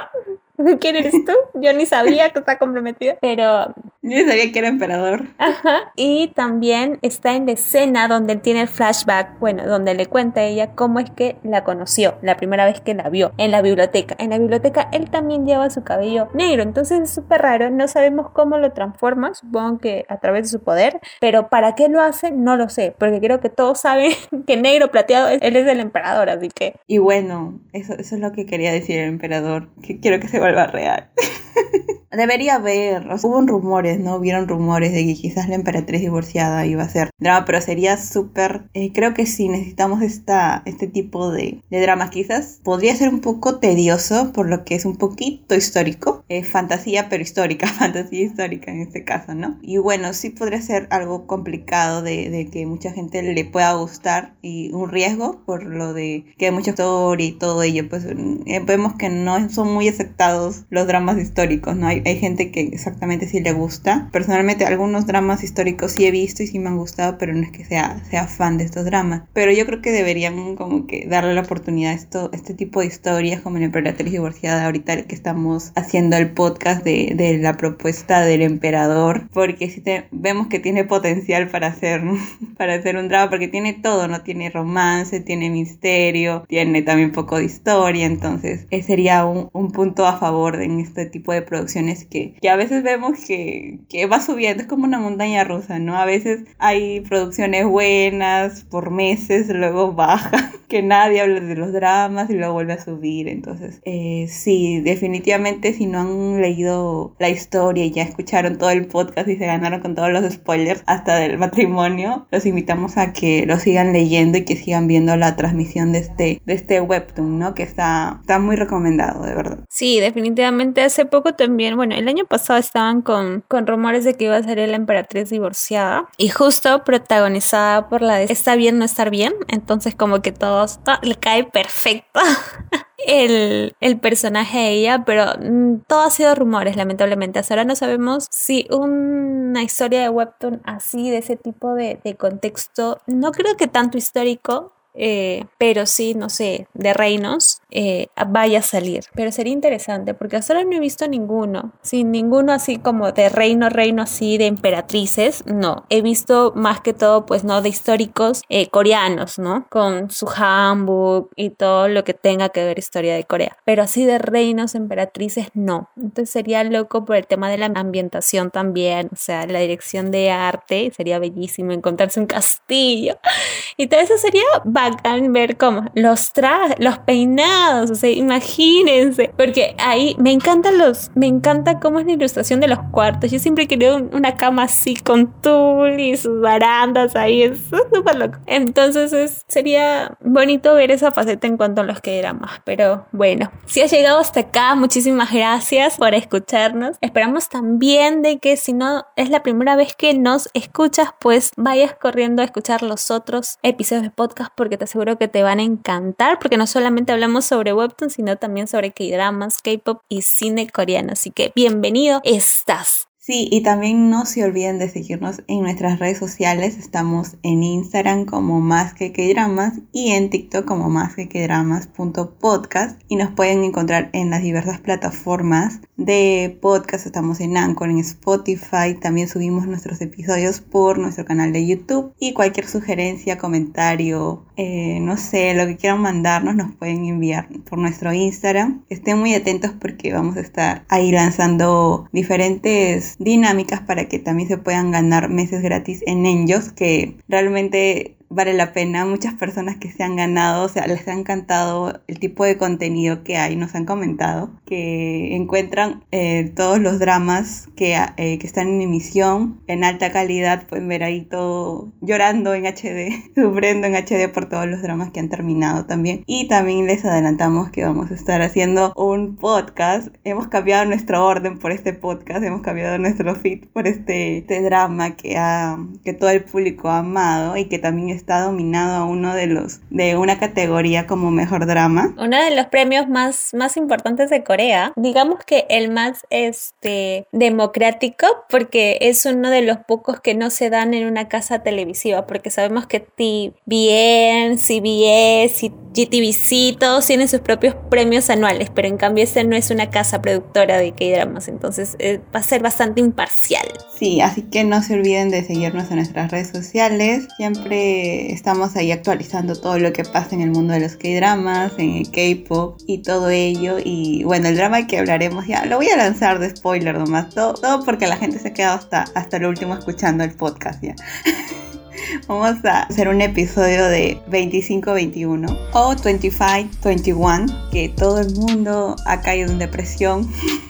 ¿Quién 0.79 0.95
eres 0.95 1.13
tú? 1.25 1.33
Yo 1.55 1.73
ni 1.73 1.85
sabía 1.85 2.29
que 2.29 2.39
está 2.39 2.57
comprometida, 2.57 3.17
pero... 3.19 3.73
Yo 4.05 4.19
sabía 4.27 4.51
que 4.51 4.59
era 4.59 4.67
emperador. 4.67 5.27
Ajá. 5.37 5.93
Y 5.95 6.27
también 6.35 6.99
está 7.01 7.35
en 7.35 7.45
la 7.45 7.53
escena 7.53 8.09
donde 8.09 8.33
él 8.33 8.41
tiene 8.41 8.61
el 8.61 8.67
flashback, 8.67 9.39
bueno, 9.39 9.65
donde 9.65 9.93
le 9.93 10.07
cuenta 10.07 10.41
a 10.41 10.43
ella 10.43 10.71
cómo 10.75 10.99
es 10.99 11.09
que 11.09 11.37
la 11.41 11.63
conoció, 11.63 12.15
la 12.21 12.35
primera 12.35 12.65
vez 12.65 12.81
que 12.81 12.93
la 12.93 13.09
vio, 13.09 13.31
en 13.37 13.51
la 13.51 13.61
biblioteca. 13.61 14.15
En 14.19 14.31
la 14.31 14.37
biblioteca 14.37 14.89
él 14.91 15.09
también 15.09 15.45
lleva 15.45 15.69
su 15.69 15.85
cabello 15.85 16.27
negro, 16.33 16.63
entonces 16.63 16.99
es 16.99 17.11
súper 17.11 17.41
raro, 17.41 17.69
no 17.69 17.87
sabemos 17.87 18.29
cómo 18.31 18.57
lo 18.57 18.73
transforma, 18.73 19.33
supongo 19.35 19.79
que 19.79 20.05
a 20.09 20.17
través 20.19 20.43
de 20.43 20.49
su 20.49 20.61
poder, 20.61 20.99
pero 21.21 21.47
para 21.47 21.73
qué 21.75 21.87
lo 21.87 22.01
hace 22.01 22.31
no 22.31 22.57
lo 22.57 22.67
sé, 22.67 22.93
porque 22.99 23.21
creo 23.21 23.39
que 23.39 23.49
todos 23.49 23.79
saben 23.79 24.11
que 24.45 24.57
negro 24.57 24.91
plateado, 24.91 25.29
él 25.29 25.55
es 25.55 25.65
el 25.65 25.79
emperador, 25.79 26.29
así 26.29 26.49
que... 26.49 26.75
Y 26.87 26.97
bueno, 26.97 27.61
eso, 27.71 27.93
eso 27.93 28.15
es 28.15 28.21
lo 28.21 28.33
que 28.33 28.45
quería 28.45 28.73
decir 28.73 28.99
el 28.99 29.07
emperador, 29.07 29.69
que 29.81 30.01
quiero 30.01 30.19
que 30.19 30.27
se 30.27 30.39
vuelva 30.39 30.67
real. 30.67 31.09
Debería 32.11 32.55
haber, 32.55 33.07
hubo 33.23 33.41
rumores, 33.41 33.99
¿no? 33.99 34.19
Vieron 34.19 34.47
rumores 34.47 34.93
de 34.93 35.05
que 35.05 35.15
quizás 35.15 35.49
la 35.49 35.55
emperatriz 35.55 36.01
divorciada 36.01 36.65
iba 36.65 36.83
a 36.83 36.89
ser 36.89 37.09
drama, 37.19 37.45
pero 37.45 37.59
sería 37.59 37.97
súper, 37.97 38.69
eh, 38.75 38.91
creo 38.93 39.15
que 39.15 39.25
sí, 39.25 39.49
necesitamos 39.49 40.03
esta, 40.03 40.61
este 40.65 40.87
tipo 40.87 41.31
de, 41.31 41.61
de 41.71 41.81
dramas. 41.81 42.11
Quizás 42.11 42.59
podría 42.63 42.95
ser 42.95 43.09
un 43.09 43.21
poco 43.21 43.57
tedioso, 43.57 44.31
por 44.31 44.47
lo 44.47 44.63
que 44.63 44.75
es 44.75 44.85
un 44.85 44.97
poquito 44.97 45.55
histórico, 45.55 46.23
eh, 46.29 46.43
fantasía, 46.43 47.09
pero 47.09 47.23
histórica, 47.23 47.67
fantasía 47.79 48.21
histórica 48.25 48.71
en 48.71 48.81
este 48.81 49.03
caso, 49.03 49.33
¿no? 49.33 49.57
Y 49.63 49.77
bueno, 49.77 50.13
sí 50.13 50.29
podría 50.29 50.61
ser 50.61 50.87
algo 50.91 51.25
complicado 51.25 52.03
de, 52.03 52.29
de 52.29 52.47
que 52.47 52.67
mucha 52.67 52.91
gente 52.91 53.23
le 53.23 53.45
pueda 53.45 53.73
gustar 53.73 54.35
y 54.43 54.71
un 54.71 54.89
riesgo 54.89 55.41
por 55.45 55.63
lo 55.63 55.93
de 55.93 56.25
que 56.37 56.47
hay 56.47 56.51
mucha 56.51 56.71
historia 56.71 57.25
y 57.25 57.31
todo 57.31 57.63
ello, 57.63 57.87
pues 57.89 58.05
eh, 58.05 58.61
vemos 58.65 58.93
que 58.95 59.09
no 59.09 59.49
son 59.49 59.73
muy 59.73 59.87
aceptados 59.87 60.65
los 60.69 60.87
dramas 60.87 61.17
históricos, 61.17 61.42
¿no? 61.75 61.87
Hay, 61.87 62.01
hay 62.05 62.17
gente 62.17 62.51
que 62.51 62.61
exactamente 62.61 63.27
sí 63.27 63.41
le 63.41 63.51
gusta. 63.51 64.09
Personalmente 64.11 64.65
algunos 64.65 65.05
dramas 65.05 65.43
históricos 65.43 65.91
sí 65.91 66.05
he 66.05 66.11
visto 66.11 66.41
y 66.41 66.47
sí 66.47 66.59
me 66.59 66.69
han 66.69 66.77
gustado, 66.77 67.17
pero 67.17 67.33
no 67.33 67.41
es 67.41 67.51
que 67.51 67.65
sea, 67.65 68.01
sea 68.09 68.27
fan 68.27 68.57
de 68.57 68.63
estos 68.63 68.85
dramas. 68.85 69.23
Pero 69.33 69.51
yo 69.51 69.65
creo 69.65 69.81
que 69.81 69.91
deberían 69.91 70.55
como 70.55 70.87
que 70.87 71.05
darle 71.07 71.33
la 71.33 71.41
oportunidad 71.41 71.91
a 71.91 71.95
esto, 71.95 72.29
este 72.33 72.53
tipo 72.53 72.79
de 72.79 72.87
historias 72.87 73.41
como 73.41 73.57
la 73.57 73.65
emperatriz 73.65 74.11
divorciada 74.11 74.65
ahorita 74.65 75.03
que 75.03 75.15
estamos 75.15 75.71
haciendo 75.75 76.15
el 76.15 76.31
podcast 76.31 76.83
de, 76.83 77.13
de 77.15 77.37
la 77.37 77.57
propuesta 77.57 78.21
del 78.21 78.41
emperador, 78.41 79.27
porque 79.33 79.69
si 79.69 79.81
te, 79.81 80.07
vemos 80.11 80.47
que 80.47 80.59
tiene 80.59 80.85
potencial 80.85 81.49
para 81.49 81.67
hacer, 81.67 82.01
para 82.57 82.75
hacer 82.75 82.95
un 82.95 83.09
drama, 83.09 83.29
porque 83.29 83.47
tiene 83.49 83.73
todo, 83.73 84.07
no 84.07 84.21
tiene 84.21 84.49
romance, 84.49 85.19
tiene 85.19 85.49
misterio, 85.49 86.45
tiene 86.47 86.81
también 86.83 87.11
poco 87.11 87.37
de 87.37 87.45
historia, 87.45 88.05
entonces 88.05 88.65
ese 88.69 88.93
sería 88.93 89.25
un, 89.25 89.49
un 89.53 89.71
punto 89.71 90.05
a 90.05 90.19
favor 90.19 90.61
en 90.61 90.79
este 90.79 91.07
tipo 91.07 91.32
de 91.32 91.32
producciones 91.41 92.05
que, 92.05 92.35
que 92.41 92.49
a 92.49 92.55
veces 92.55 92.83
vemos 92.83 93.19
que, 93.25 93.79
que, 93.89 94.05
va 94.05 94.21
subiendo, 94.21 94.63
es 94.63 94.69
como 94.69 94.85
una 94.85 94.99
montaña 94.99 95.43
rusa, 95.43 95.79
¿no? 95.79 95.97
A 95.97 96.05
veces 96.05 96.41
hay 96.59 97.01
producciones 97.01 97.65
buenas 97.65 98.63
por 98.65 98.91
meses, 98.91 99.47
luego 99.49 99.93
baja, 99.93 100.51
que 100.67 100.81
nadie 100.81 101.21
habla 101.21 101.39
de 101.39 101.55
los 101.55 101.71
dramas 101.73 102.29
y 102.29 102.33
luego 102.33 102.53
vuelve 102.53 102.73
a 102.73 102.83
subir. 102.83 103.27
Entonces, 103.27 103.81
eh, 103.85 104.27
sí, 104.29 104.81
definitivamente 104.81 105.73
si 105.73 105.85
no 105.85 106.01
han 106.01 106.41
leído 106.41 107.15
la 107.19 107.29
historia 107.29 107.85
y 107.85 107.91
ya 107.91 108.03
escucharon 108.03 108.57
todo 108.57 108.69
el 108.69 108.87
podcast 108.87 109.27
y 109.27 109.37
se 109.37 109.45
ganaron 109.45 109.81
con 109.81 109.95
todos 109.95 110.11
los 110.11 110.31
spoilers 110.31 110.83
hasta 110.85 111.15
del 111.15 111.37
matrimonio, 111.37 112.27
los 112.31 112.45
invitamos 112.45 112.97
a 112.97 113.13
que 113.13 113.45
lo 113.45 113.59
sigan 113.59 113.93
leyendo 113.93 114.37
y 114.37 114.45
que 114.45 114.55
sigan 114.55 114.87
viendo 114.87 115.15
la 115.15 115.35
transmisión 115.35 115.91
de 115.91 115.99
este, 115.99 116.41
de 116.45 116.53
este 116.53 116.81
webtoon, 116.81 117.39
¿no? 117.39 117.53
Que 117.53 117.63
está, 117.63 118.17
está 118.21 118.39
muy 118.39 118.55
recomendado, 118.55 119.23
de 119.23 119.35
verdad. 119.35 119.59
Sí, 119.69 119.99
definitivamente 119.99 120.81
hace 120.81 121.05
poco 121.05 121.22
también, 121.31 121.77
bueno, 121.77 121.95
el 121.95 122.07
año 122.09 122.25
pasado 122.25 122.59
estaban 122.59 123.01
con, 123.01 123.43
con 123.47 123.65
rumores 123.65 124.03
de 124.03 124.15
que 124.15 124.25
iba 124.25 124.35
a 124.35 124.43
ser 124.43 124.57
la 124.67 124.75
emperatriz 124.75 125.29
divorciada 125.29 126.09
y 126.17 126.27
justo 126.29 126.83
protagonizada 126.83 127.87
por 127.87 128.01
la 128.01 128.17
de 128.17 128.25
está 128.25 128.55
bien 128.55 128.77
no 128.79 128.85
estar 128.85 129.09
bien, 129.09 129.33
entonces 129.47 129.95
como 129.95 130.21
que 130.21 130.31
todos 130.31 130.79
le 131.01 131.15
cae 131.15 131.45
perfecto. 131.45 132.19
El, 133.05 133.75
el, 133.81 133.99
personaje 133.99 134.59
de 134.59 134.69
ella, 134.69 135.03
pero 135.05 135.25
mm, 135.37 135.79
todo 135.87 136.03
ha 136.03 136.09
sido 136.09 136.35
rumores, 136.35 136.77
lamentablemente. 136.77 137.37
Hasta 137.37 137.53
ahora 137.53 137.65
no 137.65 137.75
sabemos 137.75 138.27
si 138.31 138.65
una 138.71 139.61
historia 139.61 140.03
de 140.03 140.09
Webtoon 140.09 140.61
así, 140.63 141.09
de 141.09 141.17
ese 141.17 141.35
tipo 141.35 141.73
de, 141.73 141.99
de 142.01 142.15
contexto, 142.15 143.01
no 143.05 143.33
creo 143.33 143.57
que 143.57 143.67
tanto 143.67 143.97
histórico, 143.97 144.72
eh, 144.93 145.45
pero 145.57 145.85
sí, 145.85 146.13
no 146.13 146.29
sé, 146.29 146.67
de 146.73 146.93
reinos, 146.93 147.61
eh, 147.71 148.07
vaya 148.27 148.59
a 148.59 148.61
salir. 148.61 149.05
Pero 149.15 149.31
sería 149.31 149.53
interesante 149.53 150.13
porque 150.13 150.37
hasta 150.37 150.53
ahora 150.53 150.65
no 150.65 150.75
he 150.75 150.79
visto 150.79 151.07
ninguno, 151.07 151.73
sin 151.81 152.11
ninguno 152.11 152.53
así 152.53 152.77
como 152.77 153.11
de 153.11 153.29
reino, 153.29 153.69
reino 153.69 154.03
así 154.03 154.37
de 154.37 154.47
emperatrices, 154.47 155.43
no. 155.45 155.85
He 155.89 156.01
visto 156.01 156.53
más 156.55 156.81
que 156.81 156.93
todo, 156.93 157.25
pues, 157.25 157.43
¿no? 157.43 157.61
De 157.61 157.69
históricos 157.69 158.43
eh, 158.49 158.67
coreanos, 158.69 159.39
¿no? 159.39 159.65
Con 159.69 160.11
su 160.11 160.27
handbook 160.27 161.31
y 161.35 161.49
todo 161.51 161.87
lo 161.87 162.03
que 162.03 162.13
tenga 162.13 162.49
que 162.49 162.63
ver 162.63 162.77
historia 162.77 163.15
de 163.15 163.23
Corea. 163.23 163.57
Pero 163.65 163.83
así 163.83 164.05
de 164.05 164.19
reinos, 164.19 164.75
emperatrices, 164.75 165.47
no. 165.53 165.89
Entonces 165.97 166.29
sería 166.29 166.63
loco 166.63 167.05
por 167.05 167.15
el 167.15 167.27
tema 167.27 167.49
de 167.49 167.57
la 167.57 167.65
ambientación 167.65 168.51
también, 168.51 169.09
o 169.11 169.15
sea, 169.15 169.45
la 169.47 169.59
dirección 169.59 170.11
de 170.11 170.31
arte, 170.31 170.91
sería 170.95 171.19
bellísimo 171.19 171.71
encontrarse 171.71 172.19
un 172.19 172.27
castillo. 172.27 173.17
Y 173.75 173.87
todo 173.87 174.01
eso 174.01 174.17
sería 174.17 174.43
bacán 174.89 175.33
ver 175.33 175.57
cómo 175.57 175.85
los 175.93 176.33
trajes, 176.33 176.75
los 176.79 176.99
peinados, 176.99 177.91
o 177.91 177.95
sea, 177.95 178.09
imagínense, 178.09 179.33
porque 179.37 179.75
ahí 179.77 180.15
me 180.19 180.31
encantan 180.31 180.77
los, 180.77 181.11
me 181.15 181.27
encanta 181.27 181.79
cómo 181.79 181.99
es 181.99 182.05
la 182.05 182.13
ilustración 182.13 182.59
de 182.59 182.67
los 182.67 182.79
cuartos. 182.91 183.31
Yo 183.31 183.39
siempre 183.39 183.67
quería 183.67 183.95
una 183.95 184.35
cama 184.35 184.63
así 184.63 184.95
con 184.95 185.33
tul 185.41 185.99
y 185.99 186.17
sus 186.17 186.41
barandas 186.41 187.15
ahí, 187.15 187.43
es 187.43 187.59
súper 187.69 188.15
loco. 188.15 188.39
Entonces 188.45 189.43
sería 189.47 190.17
bonito 190.21 190.73
ver 190.75 190.91
esa 190.91 191.11
faceta 191.11 191.47
en 191.47 191.57
cuanto 191.57 191.81
a 191.81 191.83
los 191.83 192.01
que 192.01 192.19
éramos, 192.19 192.49
pero 192.63 193.05
bueno, 193.11 193.51
si 193.65 193.81
has 193.81 193.91
llegado 193.91 194.19
hasta 194.19 194.41
acá, 194.41 194.75
muchísimas 194.75 195.31
gracias 195.31 195.97
por 195.97 196.13
escucharnos. 196.13 196.97
Esperamos 197.01 197.49
también 197.49 198.21
de 198.21 198.39
que 198.39 198.57
si 198.57 198.73
no 198.73 199.05
es 199.15 199.29
la 199.29 199.43
primera 199.43 199.75
vez 199.75 199.95
que 199.95 200.13
nos 200.13 200.49
escuchas, 200.53 201.09
pues 201.19 201.51
vayas 201.57 201.95
corriendo 201.95 202.41
a 202.41 202.45
escuchar 202.45 202.83
los 202.83 203.11
otros 203.11 203.57
episodios 203.63 204.03
de 204.03 204.09
podcast 204.09 204.51
porque 204.55 204.72
te 204.77 204.85
aseguro 204.85 205.17
que 205.17 205.27
te 205.27 205.43
van 205.43 205.59
a 205.59 205.63
encantar 205.63 206.39
porque 206.39 206.57
no 206.57 206.67
solamente 206.67 207.11
hablamos 207.11 207.45
sobre 207.45 207.73
webtoon, 207.73 208.09
sino 208.09 208.37
también 208.37 208.67
sobre 208.67 208.91
K-dramas, 208.91 209.61
K-pop 209.61 210.01
y 210.09 210.21
cine 210.23 210.69
coreano. 210.69 211.13
Así 211.13 211.31
que 211.31 211.51
bienvenido 211.55 212.21
estás. 212.23 213.07
Sí, 213.25 213.47
y 213.49 213.61
también 213.63 214.09
no 214.09 214.25
se 214.25 214.43
olviden 214.43 214.79
de 214.79 214.89
seguirnos 214.89 215.43
en 215.47 215.61
nuestras 215.61 215.97
redes 215.97 216.17
sociales. 216.17 216.77
Estamos 216.77 217.37
en 217.41 217.63
Instagram 217.63 218.25
como 218.25 218.59
más 218.59 218.93
que 218.93 219.13
que 219.13 219.33
dramas 219.33 219.79
y 219.93 220.11
en 220.11 220.29
TikTok 220.29 220.65
como 220.65 220.89
más 220.89 221.15
que 221.15 221.29
que 221.29 221.43
dramas.podcast 221.43 222.99
y 223.07 223.15
nos 223.15 223.31
pueden 223.31 223.63
encontrar 223.63 224.09
en 224.11 224.29
las 224.29 224.41
diversas 224.41 224.81
plataformas 224.81 225.79
de 225.95 226.57
podcast. 226.61 227.05
Estamos 227.05 227.39
en 227.39 227.55
Anchor, 227.55 227.89
en 227.89 227.99
Spotify. 227.99 228.93
También 228.99 229.29
subimos 229.29 229.67
nuestros 229.67 230.01
episodios 230.01 230.59
por 230.59 230.99
nuestro 230.99 231.23
canal 231.23 231.53
de 231.53 231.65
YouTube 231.65 232.13
y 232.19 232.33
cualquier 232.33 232.67
sugerencia, 232.67 233.37
comentario, 233.37 234.43
eh, 234.57 234.99
no 234.99 235.15
sé, 235.15 235.53
lo 235.53 235.65
que 235.65 235.77
quieran 235.77 236.01
mandarnos 236.01 236.55
nos 236.55 236.75
pueden 236.75 237.05
enviar 237.05 237.47
por 237.69 237.79
nuestro 237.79 238.11
Instagram. 238.11 238.83
Estén 238.89 239.17
muy 239.17 239.33
atentos 239.33 239.71
porque 239.79 240.11
vamos 240.11 240.35
a 240.35 240.41
estar 240.41 240.83
ahí 240.89 241.09
lanzando 241.13 242.09
diferentes 242.11 243.12
dinámicas 243.19 243.81
para 243.81 244.07
que 244.07 244.19
también 244.19 244.47
se 244.47 244.57
puedan 244.57 244.91
ganar 244.91 245.29
meses 245.29 245.61
gratis 245.61 246.01
en 246.05 246.25
ellos, 246.25 246.71
que 246.71 247.17
realmente 247.27 248.15
vale 248.33 248.53
la 248.53 248.73
pena. 248.73 249.05
Muchas 249.05 249.33
personas 249.33 249.77
que 249.77 249.91
se 249.91 250.03
han 250.03 250.15
ganado, 250.15 250.65
o 250.65 250.69
sea, 250.69 250.87
les 250.87 251.07
ha 251.07 251.13
encantado 251.13 252.01
el 252.07 252.19
tipo 252.19 252.43
de 252.45 252.57
contenido 252.57 253.23
que 253.23 253.37
hay, 253.37 253.55
nos 253.55 253.75
han 253.75 253.85
comentado, 253.85 254.51
que 254.65 255.35
encuentran 255.35 256.03
eh, 256.11 256.51
todos 256.55 256.79
los 256.79 256.99
dramas 256.99 257.67
que, 257.75 257.95
eh, 258.17 258.37
que, 258.39 258.47
están 258.47 258.67
en 258.67 258.81
emisión 258.81 259.61
en 259.67 259.83
alta 259.83 260.11
calidad, 260.11 260.67
pueden 260.67 260.87
ver 260.87 261.03
ahí 261.03 261.21
todo 261.21 261.91
llorando 262.01 262.53
en 262.53 262.65
HD, 262.65 263.33
sufriendo 263.35 263.87
en 263.87 263.95
HD 263.95 264.31
por 264.31 264.47
todos 264.47 264.67
los 264.67 264.81
dramas 264.81 265.11
que 265.11 265.19
han 265.19 265.29
terminado 265.29 265.85
también. 265.85 266.23
Y 266.25 266.47
también 266.47 266.87
les 266.87 267.05
adelantamos 267.05 267.69
que 267.69 267.83
vamos 267.83 268.11
a 268.11 268.15
estar 268.15 268.41
haciendo 268.41 268.93
un 268.95 269.35
podcast. 269.35 270.07
Hemos 270.23 270.47
cambiado 270.47 270.85
nuestro 270.85 271.25
orden 271.25 271.59
por 271.59 271.71
este 271.71 271.93
podcast, 271.93 272.43
hemos 272.43 272.61
cambiado 272.61 272.97
nuestro 272.97 273.35
feed 273.35 273.65
por 273.73 273.87
este, 273.87 274.39
este 274.39 274.61
drama 274.61 275.15
que, 275.15 275.37
ha, 275.37 275.77
que 276.03 276.13
todo 276.13 276.29
el 276.29 276.43
público 276.43 276.89
ha 276.89 276.99
amado 276.99 277.57
y 277.57 277.65
que 277.65 277.79
también 277.79 278.09
es 278.09 278.22
está 278.23 278.41
dominado 278.41 278.95
a 278.95 279.05
uno 279.05 279.35
de 279.35 279.47
los 279.47 279.81
de 279.89 280.15
una 280.15 280.39
categoría 280.39 281.07
como 281.07 281.29
mejor 281.29 281.65
drama. 281.65 282.15
Uno 282.17 282.41
de 282.41 282.55
los 282.55 282.67
premios 282.67 283.09
más, 283.09 283.53
más 283.53 283.75
importantes 283.75 284.29
de 284.29 284.45
Corea. 284.45 284.93
Digamos 284.95 285.43
que 285.45 285.65
el 285.69 285.91
más 285.91 286.25
este, 286.29 287.27
democrático 287.33 288.25
porque 288.49 288.97
es 289.01 289.25
uno 289.25 289.49
de 289.49 289.61
los 289.61 289.77
pocos 289.79 290.21
que 290.21 290.35
no 290.35 290.49
se 290.49 290.69
dan 290.69 290.93
en 290.93 291.05
una 291.05 291.27
casa 291.27 291.59
televisiva 291.59 292.25
porque 292.25 292.49
sabemos 292.49 292.87
que 292.87 293.01
TVN, 293.01 294.57
CBS 294.57 295.65
y 295.65 295.73
GTVC 295.93 296.79
todos 296.79 297.05
tienen 297.05 297.27
sus 297.27 297.41
propios 297.41 297.75
premios 297.89 298.29
anuales, 298.29 298.69
pero 298.73 298.87
en 298.87 298.97
cambio 298.97 299.23
este 299.23 299.43
no 299.43 299.55
es 299.55 299.69
una 299.69 299.89
casa 299.89 300.21
productora 300.21 300.77
de 300.77 300.91
K-dramas, 300.91 301.47
entonces 301.47 301.95
eh, 301.99 302.19
va 302.33 302.39
a 302.39 302.43
ser 302.43 302.63
bastante 302.63 302.99
imparcial. 302.99 303.67
Sí, 303.97 304.19
así 304.21 304.41
que 304.43 304.63
no 304.63 304.81
se 304.81 304.95
olviden 304.95 305.29
de 305.29 305.43
seguirnos 305.43 305.89
en 305.91 305.97
nuestras 305.97 306.31
redes 306.31 306.49
sociales. 306.49 307.27
Siempre 307.37 308.12
estamos 308.31 308.75
ahí 308.75 308.91
actualizando 308.91 309.55
todo 309.55 309.77
lo 309.77 309.93
que 309.93 310.03
pasa 310.03 310.35
en 310.35 310.41
el 310.41 310.51
mundo 310.51 310.73
de 310.73 310.79
los 310.79 310.95
K-dramas, 310.95 311.73
en 311.77 311.97
el 311.97 312.09
K-pop 312.09 312.79
y 312.87 312.99
todo 312.99 313.29
ello. 313.29 313.77
Y 313.83 314.23
bueno, 314.23 314.47
el 314.47 314.55
drama 314.55 314.87
que 314.87 314.99
hablaremos 314.99 315.45
ya 315.47 315.65
lo 315.65 315.77
voy 315.77 315.89
a 315.89 315.97
lanzar 315.97 316.39
de 316.39 316.55
spoiler 316.55 316.97
nomás, 316.97 317.29
todo, 317.29 317.83
porque 317.85 318.07
la 318.07 318.17
gente 318.17 318.39
se 318.39 318.47
ha 318.49 318.53
quedado 318.53 318.77
hasta, 318.77 319.05
hasta 319.13 319.37
último 319.47 319.75
escuchando 319.75 320.23
el 320.23 320.31
podcast 320.31 320.83
ya. 320.83 320.95
Vamos 322.27 322.63
a 322.65 322.83
hacer 322.83 323.07
un 323.07 323.21
episodio 323.21 323.85
de 323.85 324.19
25-21 324.29 325.57
o 325.73 325.95
25-21, 325.95 327.69
que 327.71 327.89
todo 327.89 328.19
el 328.19 328.33
mundo 328.35 328.95
ha 329.05 329.21
caído 329.21 329.51
en 329.51 329.59
depresión. 329.59 330.29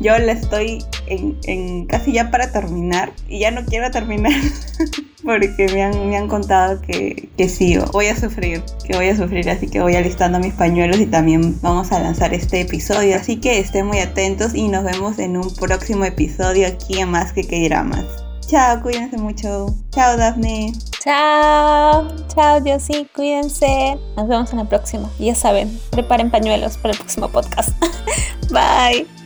Yo 0.00 0.16
la 0.18 0.32
estoy 0.32 0.84
en, 1.06 1.86
casi 1.86 2.12
ya 2.12 2.30
para 2.30 2.52
terminar 2.52 3.12
y 3.28 3.40
ya 3.40 3.50
no 3.50 3.64
quiero 3.64 3.90
terminar 3.90 4.32
porque 5.24 5.68
me 5.72 5.82
han, 5.82 6.08
me 6.08 6.16
han 6.16 6.28
contado 6.28 6.80
que, 6.80 7.28
que 7.36 7.48
sí, 7.48 7.76
voy 7.92 8.06
a 8.06 8.16
sufrir, 8.16 8.62
que 8.86 8.96
voy 8.96 9.08
a 9.08 9.16
sufrir, 9.16 9.48
así 9.50 9.66
que 9.66 9.80
voy 9.80 9.96
alistando 9.96 10.38
mis 10.38 10.54
pañuelos 10.54 11.00
y 11.00 11.06
también 11.06 11.60
vamos 11.60 11.90
a 11.92 11.98
lanzar 11.98 12.32
este 12.32 12.60
episodio. 12.60 13.16
Así 13.16 13.36
que 13.36 13.58
estén 13.58 13.86
muy 13.86 13.98
atentos 13.98 14.54
y 14.54 14.68
nos 14.68 14.84
vemos 14.84 15.18
en 15.18 15.36
un 15.36 15.54
próximo 15.54 16.04
episodio 16.04 16.68
aquí 16.68 17.00
en 17.00 17.10
Más 17.10 17.32
que 17.32 17.44
que 17.44 17.68
dramas. 17.68 18.04
Chao, 18.48 18.80
cuídense 18.80 19.18
mucho. 19.18 19.74
Chao, 19.90 20.16
Daphne. 20.16 20.72
Chao, 21.04 22.08
chao, 22.34 22.80
sí, 22.80 23.06
cuídense. 23.14 23.98
Nos 24.16 24.26
vemos 24.26 24.50
en 24.52 24.58
la 24.58 24.64
próxima. 24.64 25.10
Ya 25.18 25.34
saben, 25.34 25.78
preparen 25.90 26.30
pañuelos 26.30 26.78
para 26.78 26.92
el 26.92 26.98
próximo 26.98 27.28
podcast. 27.28 27.70
Bye. 28.50 29.17